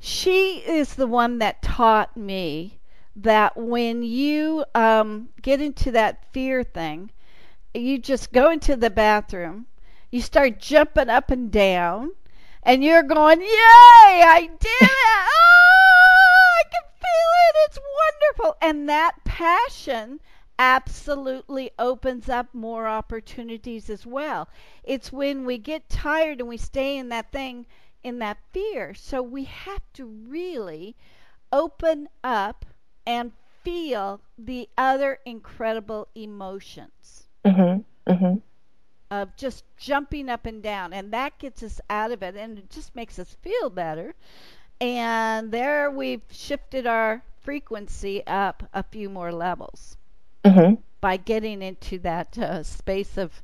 [0.00, 2.78] she is the one that taught me
[3.16, 7.10] that when you um, get into that fear thing,
[7.74, 9.66] you just go into the bathroom,
[10.10, 12.10] you start jumping up and down,
[12.62, 14.90] and you're going, Yay, I did it!
[14.90, 17.56] Oh, I can feel it!
[17.66, 17.78] It's
[18.38, 18.56] wonderful!
[18.62, 20.20] And that passion
[20.58, 24.48] absolutely opens up more opportunities as well.
[24.84, 27.66] It's when we get tired and we stay in that thing
[28.02, 28.94] in that fear.
[28.94, 30.96] So we have to really
[31.52, 32.64] open up
[33.06, 37.84] and feel the other incredible emotions Mhm.
[38.06, 38.40] Mhm.
[39.10, 40.92] of just jumping up and down.
[40.92, 44.14] And that gets us out of it and it just makes us feel better.
[44.80, 49.96] And there we've shifted our frequency up a few more levels
[50.48, 50.78] Mhm.
[51.00, 53.42] by getting into that uh, space of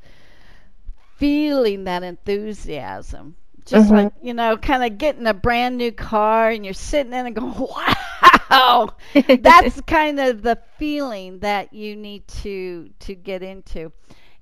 [1.16, 3.36] feeling that enthusiasm.
[3.64, 3.94] Just Mhm.
[3.94, 7.34] like, you know, kind of getting a brand new car and you're sitting in and
[7.36, 7.54] going,
[8.50, 8.94] wow.
[9.36, 13.92] That's kind of the feeling that you need to to get into.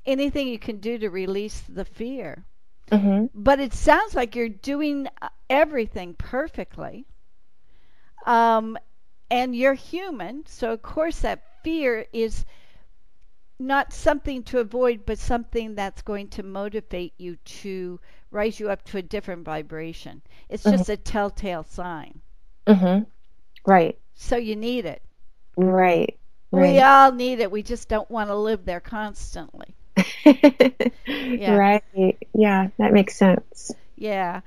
[0.06, 2.44] Anything you can do to release the fear.
[2.90, 3.28] Mhm.
[3.34, 7.06] But it sounds like you're doing uh, everything perfectly.
[8.26, 8.78] Um,
[9.30, 12.44] and you're human, so of course that fear is
[13.58, 18.82] not something to avoid, but something that's going to motivate you to rise you up
[18.84, 20.22] to a different vibration.
[20.48, 22.20] It's just a telltale sign.
[22.66, 23.06] Mhm.
[23.66, 23.98] Right.
[24.14, 25.02] So you need it.
[25.56, 26.18] Right.
[26.50, 26.78] We Right.
[26.78, 27.50] all need it.
[27.50, 29.74] We just don't want to live there constantly.
[31.46, 31.82] Right.
[32.34, 33.72] Yeah, that makes sense.
[33.96, 34.40] Yeah.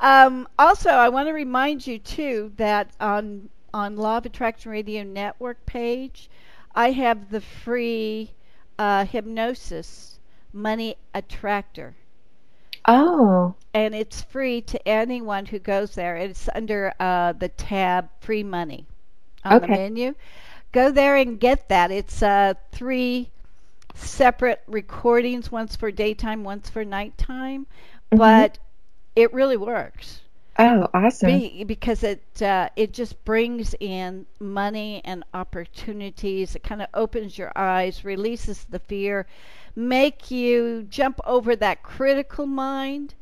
[0.00, 5.02] Um, also, I want to remind you too that on on Law of Attraction Radio
[5.02, 6.30] Network page,
[6.76, 8.32] I have the free
[8.78, 10.20] uh, hypnosis
[10.52, 11.96] money attractor,
[12.86, 13.54] Oh.
[13.74, 16.16] and it's free to anyone who goes there.
[16.16, 18.86] It's under uh, the tab "Free Money"
[19.44, 19.68] on the Okay.
[19.68, 20.14] menu.
[20.72, 21.90] Go there and get that.
[21.90, 23.30] It's uh, three
[23.94, 27.66] separate recordings, once for daytime, once for nighttime,
[28.12, 28.48] Mhm.
[28.48, 28.58] but
[29.16, 30.20] it really works.
[30.58, 31.44] Oh, awesome.
[31.44, 36.54] Be, because it uh, it just brings in money and opportunities.
[36.54, 39.26] It kind of opens your eyes, releases the fear,
[39.74, 43.14] make you jump over that critical mind,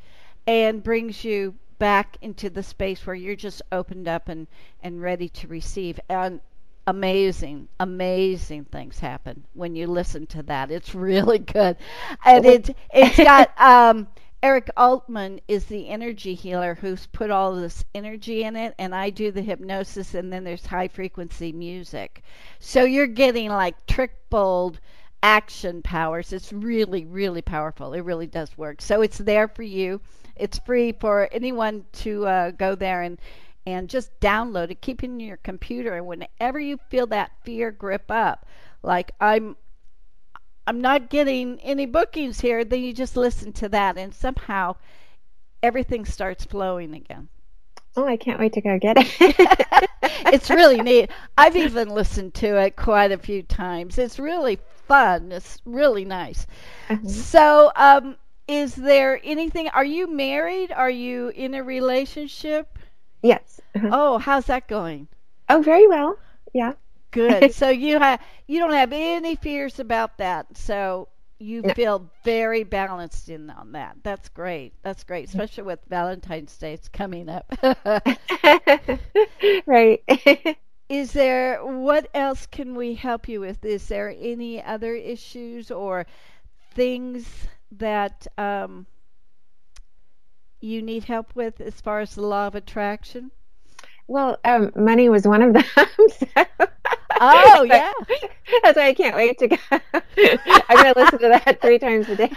[0.47, 4.47] and brings you back into the space where you're just opened up and
[4.83, 6.41] and ready to receive and
[6.87, 11.77] amazing amazing things happen when you listen to that it's really good
[12.25, 14.07] and it it's got um
[14.45, 19.09] Eric Altman is the energy healer who's put all this energy in it, and I
[19.09, 22.23] do the hypnosis, and then there's high frequency music.
[22.59, 24.77] So you're getting like triple
[25.23, 26.31] action powers.
[26.35, 27.95] It's really, really powerful.
[27.95, 28.83] It really does work.
[28.83, 30.03] So it's there for you.
[30.37, 33.19] It's free for anyone to uh, go there and
[33.65, 34.83] and just download it.
[34.83, 38.45] Keep it in your computer, and whenever you feel that fear grip up,
[38.83, 39.57] like I'm
[40.67, 44.77] I'm not getting any bookings here, then you just listen to that and somehow
[45.63, 47.29] everything starts flowing again.
[47.97, 49.89] Oh, I can't wait to go get it.
[50.33, 51.11] it's really neat.
[51.39, 53.99] I've even listened to it quite a few times.
[53.99, 54.59] It's really
[54.89, 55.31] fun.
[55.31, 56.47] It's really nice.
[56.91, 57.07] Uh-huh.
[57.07, 58.17] So, um,
[58.49, 59.69] is there anything?
[59.69, 60.73] Are you married?
[60.73, 62.79] Are you in a relationship?
[63.23, 63.61] Yes.
[63.77, 63.89] Uh-huh.
[63.93, 65.07] Oh, how's that going?
[65.49, 66.19] Oh, very well.
[66.53, 66.73] Yeah.
[67.15, 67.55] Good.
[67.61, 70.57] so you have you don't have any fears about that.
[70.57, 71.09] So
[71.39, 71.73] you no.
[71.75, 73.97] feel very balanced in on that.
[74.03, 74.75] That's great.
[74.83, 77.53] That's great, especially with Valentine's Day it's coming up.
[79.67, 80.03] right.
[80.89, 83.65] Is there what else can we help you with?
[83.65, 86.07] Is there any other issues or
[86.75, 88.87] things that um,
[90.61, 93.31] you need help with as far as the law of attraction?
[94.09, 95.65] Well, um, money was one of them.
[95.77, 96.45] so.
[97.21, 97.93] Oh yeah,
[98.63, 99.57] that's why I can't wait to go.
[99.71, 102.33] I'm gonna listen to that three times a day.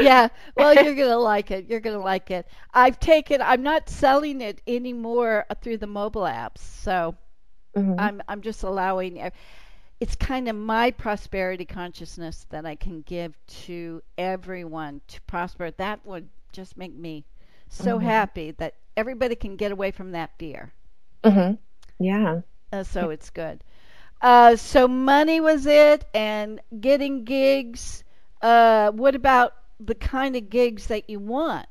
[0.00, 1.66] yeah, well, you're gonna like it.
[1.68, 2.46] You're gonna like it.
[2.72, 3.42] I've taken.
[3.42, 7.14] I'm not selling it anymore through the mobile apps, so
[7.76, 7.98] mm-hmm.
[7.98, 9.30] I'm I'm just allowing.
[10.00, 13.34] It's kind of my prosperity consciousness that I can give
[13.64, 15.70] to everyone to prosper.
[15.70, 17.24] That would just make me
[17.68, 18.06] so mm-hmm.
[18.06, 20.72] happy that everybody can get away from that fear.
[21.22, 21.54] Mm-hmm.
[22.04, 22.40] Yeah.
[22.74, 23.62] Uh, so it's good.
[24.20, 28.02] Uh, so money was it, and getting gigs.
[28.42, 31.68] Uh, what about the kind of gigs that you want?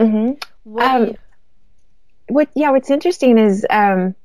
[0.00, 0.32] Mm-hmm.
[0.64, 1.16] What, um, you...
[2.26, 4.16] what yeah, what's interesting is um,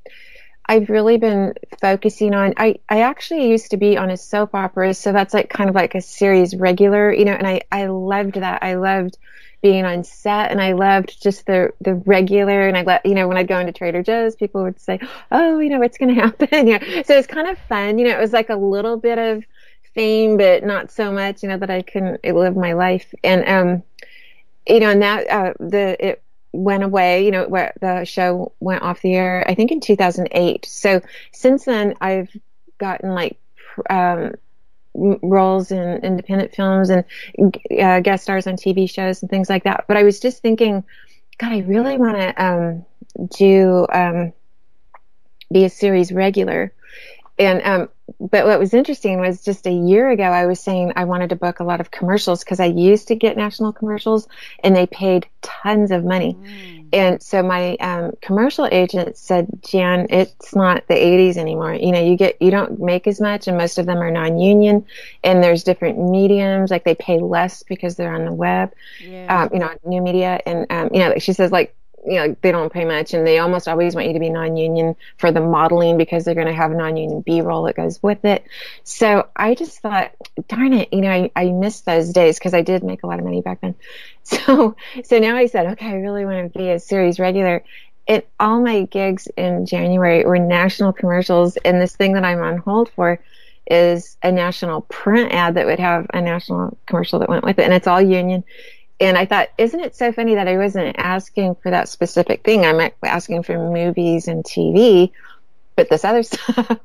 [0.66, 2.54] I've really been focusing on.
[2.58, 5.76] I I actually used to be on a soap opera, so that's like kind of
[5.76, 8.64] like a series regular, you know, and I I loved that.
[8.64, 9.18] I loved
[9.64, 13.30] being on set and I loved just the the regular and I let you know
[13.30, 15.00] when I'd go into Trader Joe's people would say
[15.32, 18.12] oh you know what's going to happen you so it's kind of fun you know
[18.12, 19.46] it was like a little bit of
[19.96, 23.84] fame but not so much you know that I couldn't live my life and um
[24.68, 28.82] you know and that uh, the it went away you know where the show went
[28.82, 31.02] off the air I think in 2008 so
[31.32, 32.30] since then I've
[32.78, 33.38] gotten like
[33.90, 34.34] um
[34.96, 37.04] roles in independent films and
[37.80, 39.86] uh, guest stars on TV shows and things like that.
[39.88, 40.84] But I was just thinking,
[41.38, 42.86] God, I really want to um,
[43.36, 44.34] do um,
[45.52, 46.74] be a series regular.
[47.40, 51.06] And um, but what was interesting was just a year ago I was saying I
[51.06, 54.28] wanted to book a lot of commercials because I used to get national commercials
[54.64, 56.36] and they paid tons of money.
[56.36, 56.90] Mm.
[56.94, 61.74] And so my um, commercial agent said, Jan, it's not the 80s anymore.
[61.74, 64.86] You know, you get you don't make as much, and most of them are non-union.
[65.24, 68.74] And there's different mediums, like they pay less because they're on the web.
[69.02, 69.44] Yeah.
[69.44, 71.76] Um, you know, new media, and um, you know, she says like
[72.06, 74.96] you know they don't pay much and they almost always want you to be non-union
[75.18, 78.44] for the modeling because they're going to have a non-union b-roll that goes with it.
[78.84, 80.12] So i just thought
[80.48, 83.20] darn it you know i, I missed those days because i did make a lot
[83.20, 83.76] of money back then.
[84.26, 87.64] So so now i said okay i really want to be a series regular.
[88.08, 92.58] And all my gigs in january were national commercials and this thing that i'm on
[92.58, 93.20] hold for
[93.70, 97.64] is a national print ad that would have a national commercial that went with it
[97.64, 98.44] and it's all union
[99.00, 102.66] and I thought, isn't it so funny that I wasn't asking for that specific thing?
[102.66, 105.12] I'm asking for movies and TV,
[105.76, 106.80] but this other stuff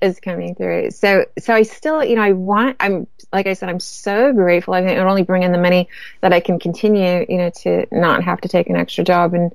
[0.00, 0.90] is coming through.
[0.90, 4.74] So, so I still, you know, I want, I'm, like I said, I'm so grateful.
[4.74, 5.88] I think it only bring in the money
[6.20, 9.54] that I can continue, you know, to not have to take an extra job and,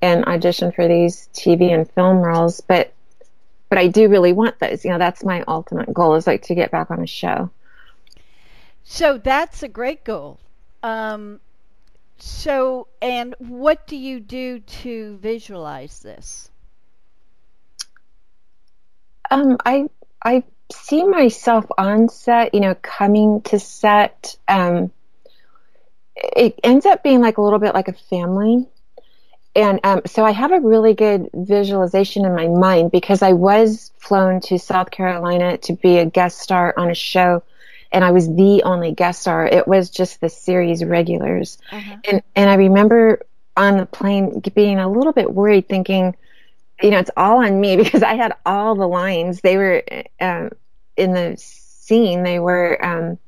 [0.00, 2.60] and audition for these TV and film roles.
[2.60, 2.94] But,
[3.68, 4.84] but I do really want those.
[4.84, 7.50] You know, that's my ultimate goal is like to get back on a show.
[8.84, 10.38] So that's a great goal.
[10.82, 11.40] Um,
[12.18, 16.50] so, and what do you do to visualize this?
[19.30, 19.88] Um, I
[20.24, 24.36] I see myself on set, you know, coming to set.
[24.48, 24.90] Um,
[26.16, 28.66] it ends up being like a little bit like a family.
[29.54, 33.92] And um, so I have a really good visualization in my mind because I was
[33.98, 37.42] flown to South Carolina to be a guest star on a show
[37.90, 39.46] and I was the only guest star.
[39.46, 41.58] It was just the series regulars.
[41.72, 41.96] Uh-huh.
[42.08, 43.22] And and I remember
[43.56, 46.16] on the plane being a little bit worried, thinking,
[46.82, 49.40] you know, it's all on me because I had all the lines.
[49.40, 49.82] They were
[50.20, 50.50] um,
[50.96, 52.22] in the scene.
[52.22, 53.18] They were um,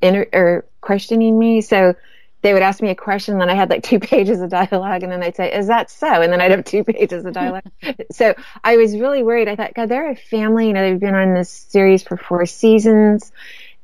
[0.00, 1.60] inter- or questioning me.
[1.60, 1.94] So
[2.42, 5.10] they would ask me a question, then I had like two pages of dialogue, and
[5.10, 7.64] then they'd say, "Is that so?" And then I'd have two pages of dialogue.
[8.12, 9.48] so I was really worried.
[9.48, 10.68] I thought, God, they're a family.
[10.68, 13.32] You know, they've been on this series for four seasons.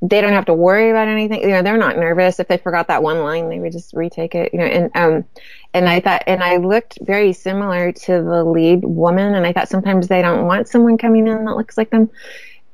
[0.02, 1.40] They don't have to worry about anything.
[1.42, 2.38] You know, they're not nervous.
[2.38, 4.52] If they forgot that one line, they would just retake it.
[4.52, 5.24] You know, and um,
[5.72, 9.68] and I thought, and I looked very similar to the lead woman, and I thought
[9.68, 12.10] sometimes they don't want someone coming in that looks like them.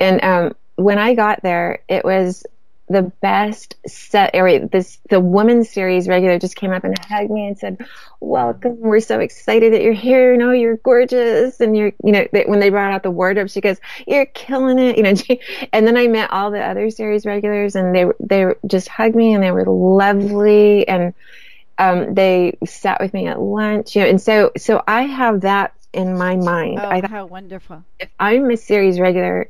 [0.00, 2.44] And um, when I got there, it was
[2.90, 7.46] the best set area this the woman series regular just came up and hugged me
[7.46, 7.78] and said
[8.18, 8.80] welcome.
[8.80, 10.32] We're so excited that you're here.
[10.32, 11.60] You know you're gorgeous.
[11.60, 14.78] And you're you know they, when they brought out the wardrobe she goes you're killing
[14.78, 14.90] it.
[15.00, 15.14] You know
[15.72, 19.32] and then i met all the other series regulars and they they just hugged me
[19.32, 21.14] and they were lovely and
[21.78, 25.72] um, they sat with me at lunch you know and so so i have that
[25.92, 26.78] in my mind.
[26.80, 27.82] Oh, I, how wonderful.
[27.98, 29.48] if i'm a series regular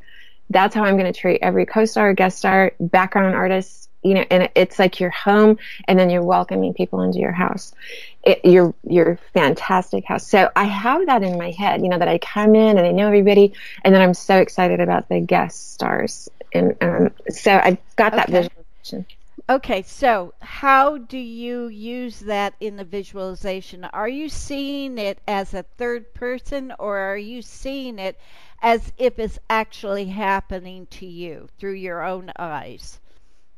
[0.51, 4.51] that's how I'm going to treat every co-star, guest star, background artist, you know, and
[4.55, 7.75] it's like your home and then you're welcoming people into your house.
[8.23, 10.27] It, your, your fantastic house.
[10.29, 12.93] So I have that in my head, you know, that I come in and I
[12.93, 16.29] know everybody and then I'm so excited about the guest stars.
[16.53, 18.31] And, um, so I've got that Okay.
[18.31, 19.07] visualization.
[19.51, 23.85] Okay, so how do you use that in the visualization?
[23.85, 28.19] Are you seeing it as a third person or are you seeing it
[28.63, 33.01] as if it's actually happening to you through your own eyes?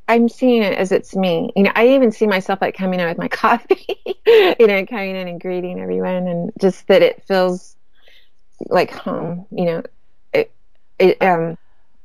[0.08, 1.50] I'm seeing it as it's me.
[1.56, 5.16] You know, I even see myself like coming in with my coffee, you know, coming
[5.16, 7.76] in and greeting everyone and just that it feels
[8.68, 9.82] like home, you know,
[10.32, 10.52] it,
[10.98, 11.56] it, um,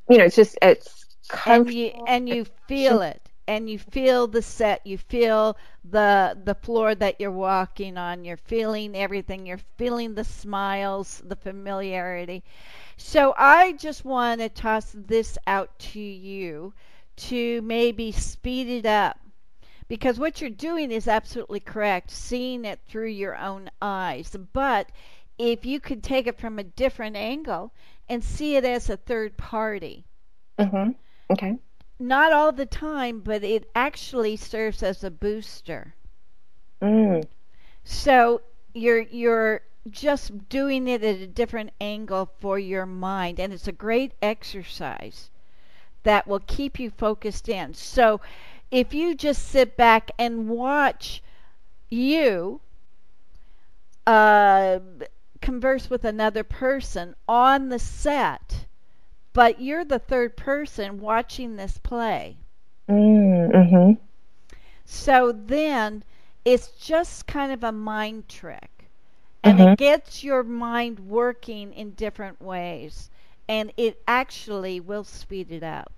[0.09, 1.05] you know, it's just, it's
[1.45, 2.05] and you comfortable.
[2.07, 5.57] and you feel it and you feel the set you feel
[5.89, 11.35] the the floor that you're walking on you're feeling everything you're feeling the smiles the
[11.35, 12.43] familiarity.
[12.97, 16.73] So i just want to toss this out to you
[17.17, 19.19] to maybe speed it up
[19.87, 24.35] because what you're doing is absolutely correct seeing it through your own eyes.
[24.53, 24.91] But
[25.37, 27.71] if you could take it from a different angle
[28.09, 30.05] and see it as a third party.
[30.59, 30.91] Hmm
[31.29, 31.57] Okay.
[31.99, 35.95] Not all the time, but it actually serves as a booster.
[36.81, 37.25] Mm.
[37.83, 38.41] So
[38.73, 43.71] you're you're just doing it at a different angle for your mind, and it's a
[43.71, 45.29] great exercise
[46.03, 47.73] that will keep you focused in.
[47.73, 48.21] So
[48.71, 51.23] if you just sit back and watch
[51.89, 52.61] you
[54.05, 54.79] uh,
[55.41, 58.66] converse with another person on the set,
[59.37, 62.45] but you're the third person watching this play.
[62.89, 63.51] Mm.
[63.53, 63.93] Mm-hmm.
[64.85, 66.03] So then
[66.45, 68.89] it's just kind of a mind trick.
[69.43, 69.75] And Mhm.
[69.75, 73.11] it gets your mind working in different ways.
[73.47, 75.93] And it actually will speed it up.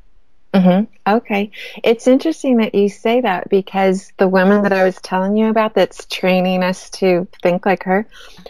[0.54, 1.50] Hmm Okay.
[1.84, 5.74] It's interesting that you say that because the woman that I was telling you about
[5.74, 8.06] that's training us to think like her,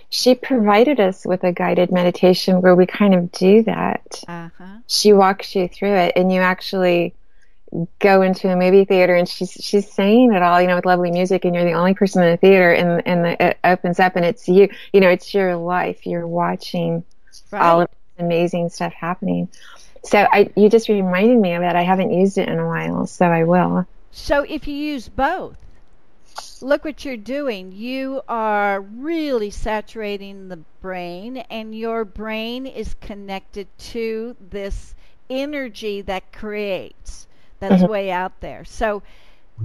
[0.09, 4.23] she provided us with a guided meditation where we kind of do that.
[4.27, 4.65] Uh huh.
[4.87, 7.13] She walks you through it and you actually
[7.99, 11.11] go into a movie theater and she's she's saying it all, you know, with lovely
[11.11, 14.15] music and you're the only person in the theater and and the, it opens up
[14.15, 16.05] and it's you, you know, it's your life.
[16.05, 17.03] You're watching
[17.51, 17.61] Right.
[17.61, 19.49] all of this amazing stuff happening.
[20.03, 21.75] So I, you just reminded me of that.
[21.75, 23.85] I haven't used it in a while, so I will.
[24.11, 25.57] So if you use both,
[26.61, 27.71] look what you're doing.
[27.71, 34.95] You are really saturating the brain, and your brain is connected to this
[35.29, 37.27] energy that creates,
[37.59, 37.89] that's Mhm.
[37.89, 38.63] way out there.
[38.65, 39.03] So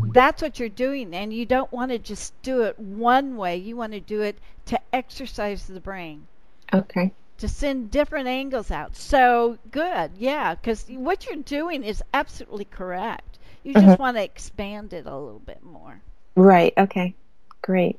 [0.01, 3.57] that's what you're doing, and you don't want to just do it one way.
[3.57, 6.26] You want to do it to exercise the brain
[6.72, 7.12] Okay.
[7.39, 8.97] To send different angles out.
[8.97, 13.39] So good, yeah, because what you're doing is absolutely correct.
[13.62, 13.99] You just Mhm.
[13.99, 16.03] want to expand it a little bit more.
[16.37, 16.72] Right.
[16.78, 17.14] Okay.
[17.62, 17.99] Great.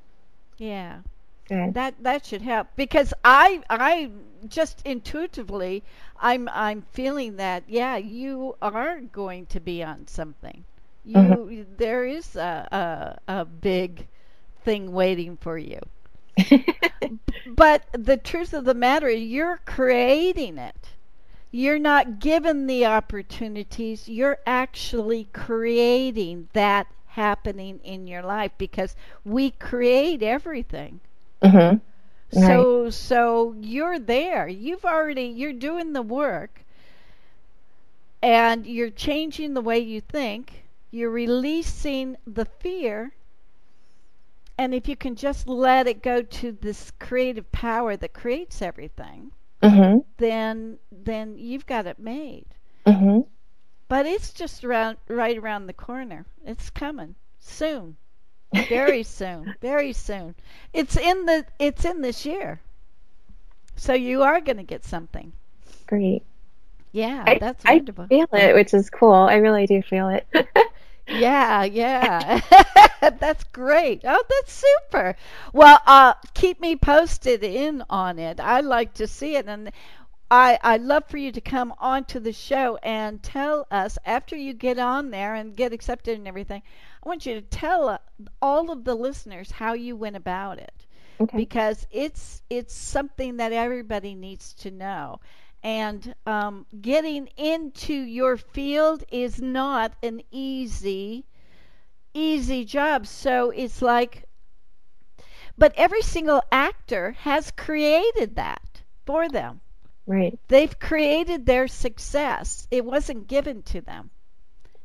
[0.57, 1.01] Yeah,
[1.47, 1.75] Good.
[1.75, 4.11] that that should help because I I
[4.47, 5.83] just intuitively
[6.17, 10.65] I'm I'm feeling that yeah you are going to be on something.
[11.03, 11.75] You Mhm.
[11.77, 14.07] there is a, a a big
[14.63, 15.79] thing waiting for you.
[17.45, 20.93] But the truth of the matter is, you're creating it.
[21.51, 24.07] You're not given the opportunities.
[24.07, 31.01] You're actually creating that happening in your life because we create everything.
[31.43, 31.79] hmm
[32.29, 34.47] So so you're there.
[34.47, 36.63] You've already you're doing the work
[38.21, 40.63] and you're changing the way you think.
[40.91, 43.13] You're releasing the fear
[44.57, 49.31] and if you can just let it go to this creative power that creates everything,
[49.61, 50.03] Mhm.
[50.17, 52.45] then then you've got it made.
[52.85, 53.25] Mhm.
[53.87, 56.25] But it's just around right around the corner.
[56.45, 57.97] It's coming soon.
[58.69, 59.55] Very soon.
[59.61, 60.35] Very soon.
[60.73, 62.59] It's in the it's in this year.
[63.75, 65.33] So you are going to get something.
[65.87, 66.23] Great.
[66.91, 68.07] Yeah, I, that's I wonderful.
[68.07, 69.13] feel it, which is cool.
[69.13, 70.25] I really do feel it.
[71.07, 72.41] Yeah, yeah.
[73.19, 74.01] that's great.
[74.03, 75.15] Oh, that's super.
[75.53, 78.39] Well, uh keep me posted in on it.
[78.39, 79.71] I like to see it and
[80.31, 84.53] I I love for you to come onto the show and tell us after you
[84.53, 86.61] get on there and get accepted and everything.
[87.03, 87.97] I want you to tell uh,
[88.41, 90.85] all of the listeners how you went about it
[91.19, 91.37] okay.
[91.37, 95.19] because it's it's something that everybody needs to know.
[95.65, 101.25] And um, getting into your field is not an easy
[102.13, 103.07] easy job.
[103.07, 104.25] So it's like,
[105.57, 109.61] but every single actor has created that for them.
[110.07, 110.39] Right.
[110.47, 112.67] They've created their success.
[112.71, 114.11] It wasn't given to them.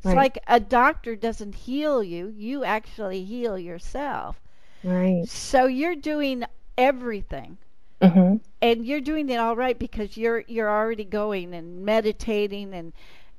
[0.00, 0.14] It's Right.
[0.14, 4.40] like a doctor doesn't heal you, you actually heal yourself.
[4.82, 5.28] Right.
[5.28, 6.44] So you're doing
[6.76, 7.58] everything
[8.00, 8.40] Mhm.
[8.62, 12.92] And you're doing it all right because you're you're already going and meditating and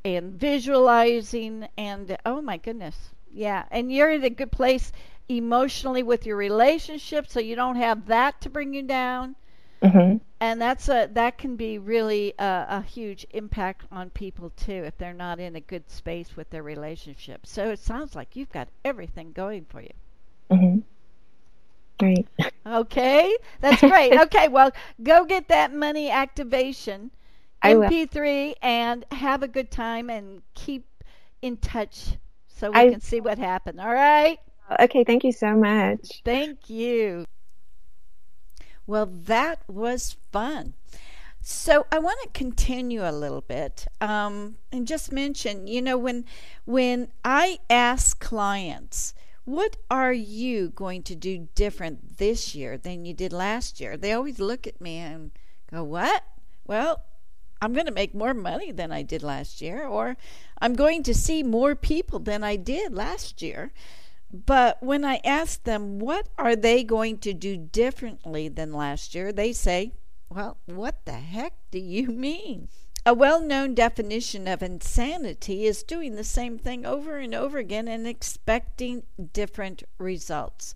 [0.03, 3.09] and visualizing and oh my goodness.
[3.33, 4.91] Yeah, and you're in a good place
[5.29, 9.35] emotionally with your relationship so you don't have that to bring you down
[9.81, 10.19] Mhm.
[10.39, 14.97] and that's a that can be really a, a huge impact on people too if
[14.97, 17.45] they're not in a good space with their relationship.
[17.45, 19.93] So it sounds like you've got everything going for you.
[20.49, 20.83] Mhm.
[22.01, 22.27] Right.
[22.65, 24.13] Okay, that's great.
[24.21, 24.71] okay, well,
[25.03, 27.11] go get that money activation
[27.61, 27.73] I.
[27.73, 30.85] MP3 and have a good time and keep
[31.41, 33.79] in touch so we I- can see what happened.
[33.79, 34.39] All right?
[34.79, 35.03] Okay.
[35.03, 36.21] Thank you so much.
[36.23, 37.25] Thank you.
[38.87, 40.73] Well, that was fun.
[41.41, 46.25] So I want to continue a little bit um, and just mention, you know, when
[46.65, 49.13] when I ask clients,
[49.45, 53.97] what are you going to do different this year than you did last year?
[53.97, 55.31] They always look at me and
[55.69, 56.23] go, "What?"
[56.65, 57.03] Well,
[57.61, 60.17] I'm going to make more money than I did last year, or
[60.59, 63.71] I'm going to see more people than I did last year.
[64.33, 69.31] But when I ask them what are they going to do differently than last year,
[69.31, 69.93] they say,
[70.29, 72.69] "Well, what the heck do you mean?"
[73.03, 78.05] A well-known definition of insanity is doing the same thing over and over again and
[78.05, 79.01] expecting
[79.33, 80.75] different results.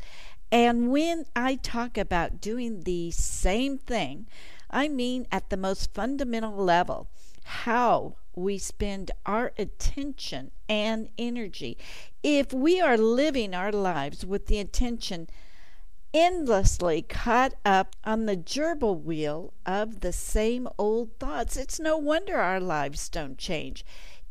[0.51, 4.25] And when I talk about doing the same thing,
[4.71, 7.09] I mean at the most fundamental level
[7.43, 11.77] how we spend our attention and energy.
[12.23, 15.29] If we are living our lives with the attention
[16.13, 22.37] endlessly caught up on the gerbil wheel of the same old thoughts, it's no wonder
[22.37, 23.85] our lives don't change.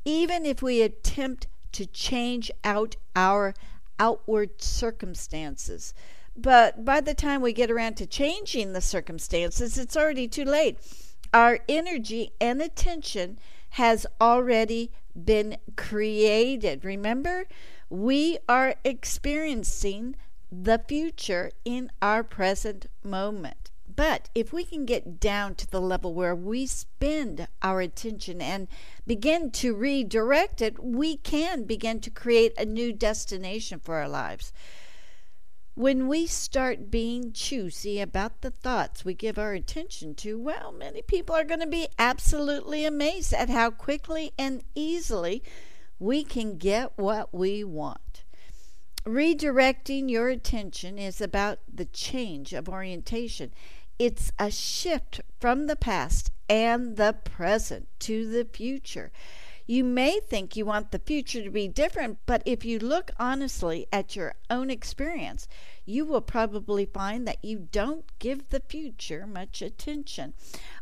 [0.04, 3.54] Even if we attempt to change out our
[3.98, 5.94] outward circumstances.
[6.36, 10.78] But by the time we get around to changing the circumstances, it's already too late.
[11.32, 13.38] Our energy and attention
[13.70, 16.84] has already been created.
[16.84, 17.46] Remember,
[17.88, 20.16] we are experiencing
[20.62, 23.70] the future in our present moment.
[23.96, 28.66] But if we can get down to the level where we spend our attention and
[29.06, 34.52] begin to redirect it, we can begin to create a new destination for our lives.
[35.76, 41.02] When we start being choosy about the thoughts we give our attention to, well, many
[41.02, 45.42] people are going to be absolutely amazed at how quickly and easily
[45.98, 47.98] we can get what we want.
[49.06, 53.52] Redirecting your attention is about the change of orientation.
[53.98, 59.12] It's a shift from the past and the present to the future.
[59.66, 63.86] You may think you want the future to be different, but if you look honestly
[63.92, 65.48] at your own experience,
[65.84, 70.32] you will probably find that you don't give the future much attention.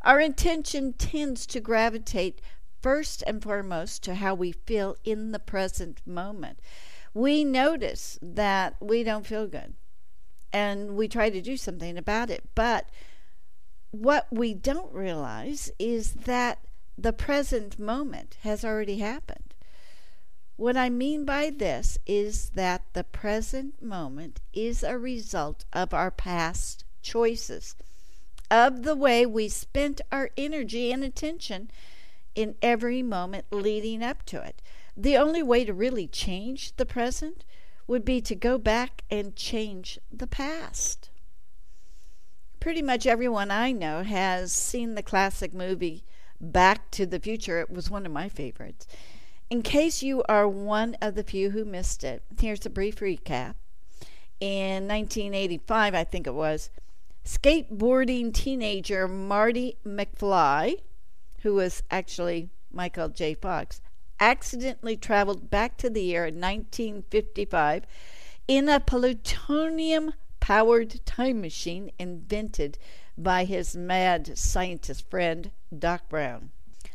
[0.03, 2.41] Our attention tends to gravitate
[2.81, 6.61] first and foremost to how we feel in the present moment.
[7.15, 9.75] We notice that we don't feel good
[10.53, 12.89] and we try to do something about it, but
[13.91, 16.59] what we don't realize is that
[16.97, 19.55] the present moment has already happened.
[20.57, 26.11] What I mean by this is that the present moment is a result of our
[26.11, 27.75] past choices,
[28.51, 31.71] of the way we spent our energy and attention
[32.35, 34.63] in every moment leading up to it.
[34.97, 37.45] The only way to really change the present
[37.87, 41.11] would be to go back and change the past.
[42.61, 46.05] Pretty much everyone I know has seen the classic movie
[46.41, 47.61] Back to the Future.
[47.61, 48.87] It was one of my favorites.
[49.51, 53.55] In case you are one of the few who missed it, here's a brief recap.
[54.41, 56.71] In 1985, I think it was,
[57.25, 60.77] skateboarding teenager Marty McFly,
[61.43, 63.35] who was actually Michael J.
[63.35, 63.81] Fox,
[64.23, 67.85] accidentally traveled back to the year 1955
[68.47, 72.79] in a plutonium powered time machine invented
[73.19, 76.51] by his mad scientist friend, Doc Brown.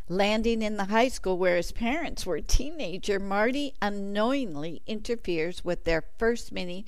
[0.08, 5.84] Landing in the high school where his parents were a teenager, Marty unknowingly interferes with
[5.84, 6.86] their first meeting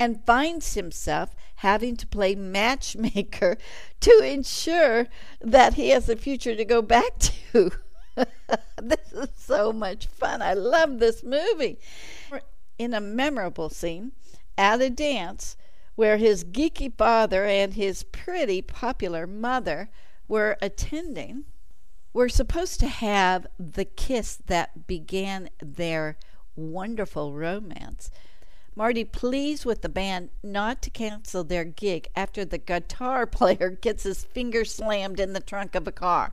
[0.00, 3.58] and finds himself having to play matchmaker
[4.00, 5.08] to ensure
[5.42, 7.72] that he has a future to go back to.
[8.82, 10.42] this is so much fun.
[10.42, 11.78] I love this movie.
[12.78, 14.12] In a memorable scene
[14.58, 15.56] at a dance
[15.94, 19.90] where his geeky father and his pretty popular mother
[20.26, 21.44] were attending,
[22.12, 26.16] we're supposed to have the kiss that began their
[26.56, 28.10] wonderful romance.
[28.74, 34.04] Marty pleads with the band not to cancel their gig after the guitar player gets
[34.04, 36.32] his finger slammed in the trunk of a car.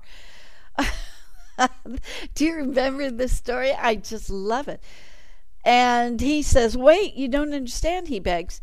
[2.36, 3.74] Do you remember this story?
[3.74, 4.82] I just love it.
[5.66, 8.62] And he says, Wait, you don't understand, he begs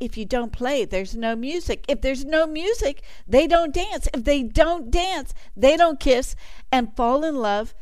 [0.00, 1.84] if you don't play, there's no music.
[1.88, 4.08] If there's no music, they don't dance.
[4.12, 6.36] If they don't dance, they don't kiss
[6.70, 7.74] and fall in love.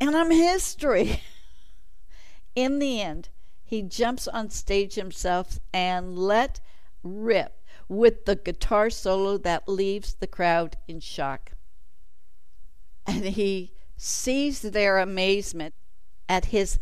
[0.00, 1.22] And I'm history.
[2.54, 3.28] in the end,
[3.62, 6.60] he jumps on stage himself and let
[7.02, 11.52] rip with the guitar solo that leaves the crowd in shock.
[13.06, 15.74] And he sees their amazement
[16.28, 16.78] at his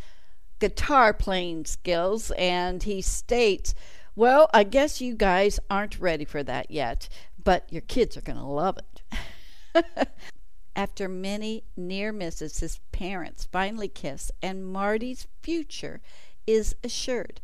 [0.58, 3.74] guitar playing skills and he states,
[4.14, 7.08] well, I guess you guys aren't ready for that yet,
[7.42, 10.08] but your kids are going to love it.
[10.76, 16.00] After many near misses, his parents finally kiss, and Marty's future
[16.46, 17.40] is assured.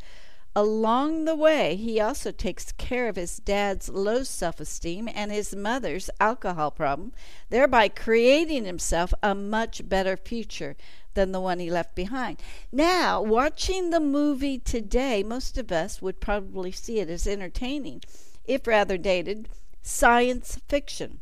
[0.59, 5.55] Along the way, he also takes care of his dad's low self esteem and his
[5.55, 7.13] mother's alcohol problem,
[7.51, 10.75] thereby creating himself a much better future
[11.13, 12.41] than the one he left behind.
[12.73, 18.01] Now, watching the movie today, most of us would probably see it as entertaining,
[18.47, 19.51] if rather dated,
[19.83, 21.21] science fiction.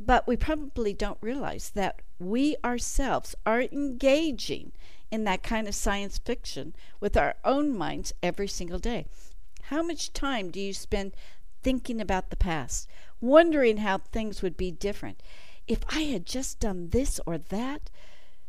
[0.00, 4.72] But we probably don't realize that we ourselves are engaging
[5.10, 9.06] in that kind of science fiction with our own minds every single day.
[9.64, 11.12] How much time do you spend
[11.62, 12.88] thinking about the past,
[13.20, 15.22] wondering how things would be different?
[15.66, 17.90] If I had just done this or that,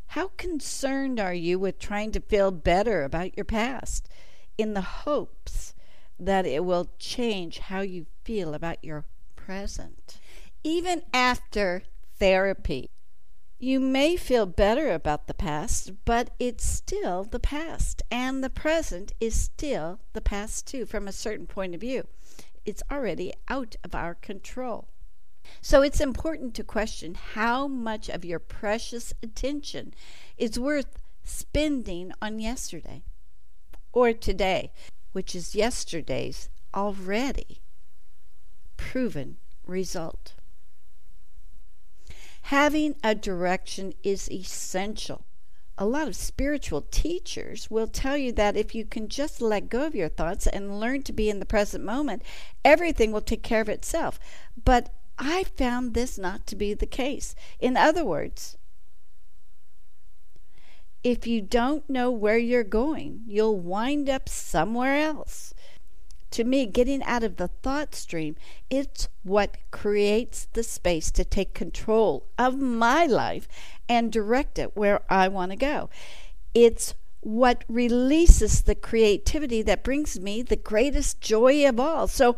[0.08, 4.10] how concerned are you with trying to feel better about your past
[4.58, 5.74] in the hopes
[6.20, 9.06] that it will change how you feel about your
[9.36, 10.20] present?
[10.64, 11.84] Even after
[12.18, 12.90] therapy,
[13.62, 19.14] you may feel better about the past, but it's still the past, and the present
[19.20, 22.08] is still the past too, from a certain point of view.
[22.66, 24.88] It's already out of our control.
[25.62, 29.94] So it's important to question how much of your precious attention
[30.38, 33.04] is worth spending on yesterday
[33.94, 34.72] or today,
[35.12, 37.62] which is yesterday's already
[38.76, 39.38] proven
[39.68, 40.34] result.
[42.44, 45.26] Having a direction is essential.
[45.78, 49.86] A lot of spiritual teachers will tell you that if you can just let go
[49.88, 52.24] of your thoughts and learn to be in the present moment,
[52.64, 54.20] everything will take care of itself.
[54.64, 57.36] But I found this not to be the case.
[57.60, 58.58] In other words,
[61.04, 65.54] if you don't know where you're going, you'll wind up somewhere else.
[66.32, 68.36] To me, getting out of the thought stream,
[68.70, 73.48] it's what creates the space to take control of my life
[73.90, 75.90] and direct it where I want to go.
[76.54, 82.08] It's what releases the creativity that brings me the greatest joy of all.
[82.08, 82.36] So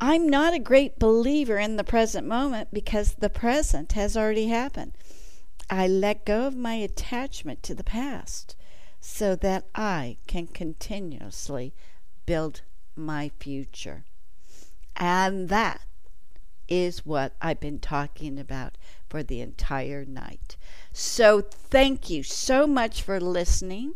[0.00, 4.92] I'm not a great believer in the present moment because the present has already happened.
[5.70, 8.56] I let go of my attachment to the past
[8.98, 11.74] so that I can continuously
[12.26, 12.62] build
[12.96, 14.04] my future.
[14.96, 15.82] And that
[16.68, 18.78] is what I've been talking about
[19.08, 20.56] for the entire night.
[20.92, 23.94] So, thank you so much for listening.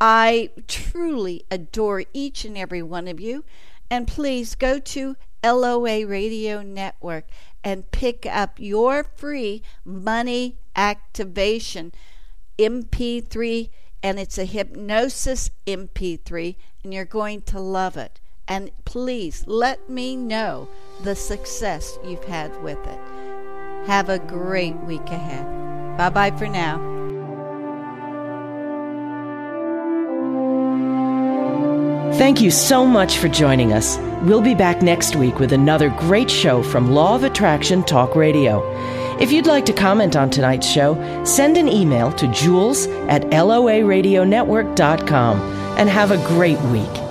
[0.00, 3.44] I truly adore each and every one of you.
[3.90, 7.28] And please go to LOA Radio Network
[7.62, 11.92] and pick up your free money activation
[12.58, 13.68] MP3
[14.02, 18.20] and it's a hypnosis MP3, and you're going to love it.
[18.52, 20.68] And please let me know
[21.04, 22.98] the success you've had with it.
[23.86, 25.46] Have a great week ahead.
[25.96, 26.76] Bye bye for now.
[32.18, 33.96] Thank you so much for joining us.
[34.20, 38.62] We'll be back next week with another great show from Law of Attraction Talk Radio.
[39.18, 45.40] If you'd like to comment on tonight's show, send an email to jewels at loaradionetwork.com
[45.78, 47.01] and have a great week.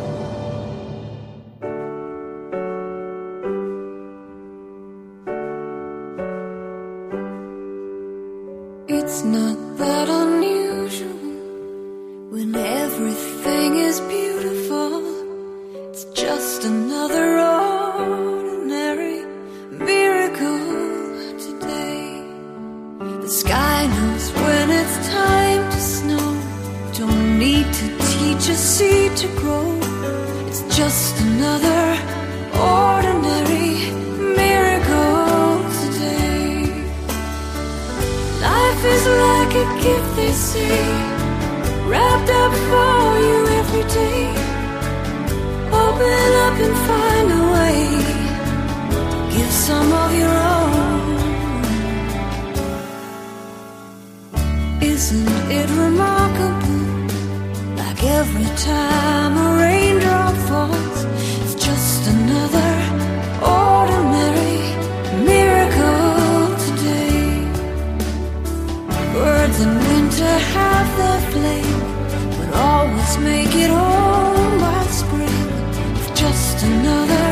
[76.41, 77.29] Just another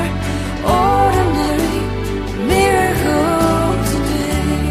[0.82, 1.80] ordinary
[2.54, 4.62] miracle today.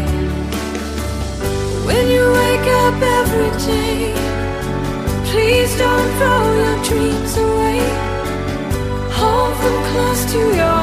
[1.87, 3.95] When you wake up every day,
[5.29, 7.81] please don't throw your dreams away.
[9.19, 10.78] Hold them close to your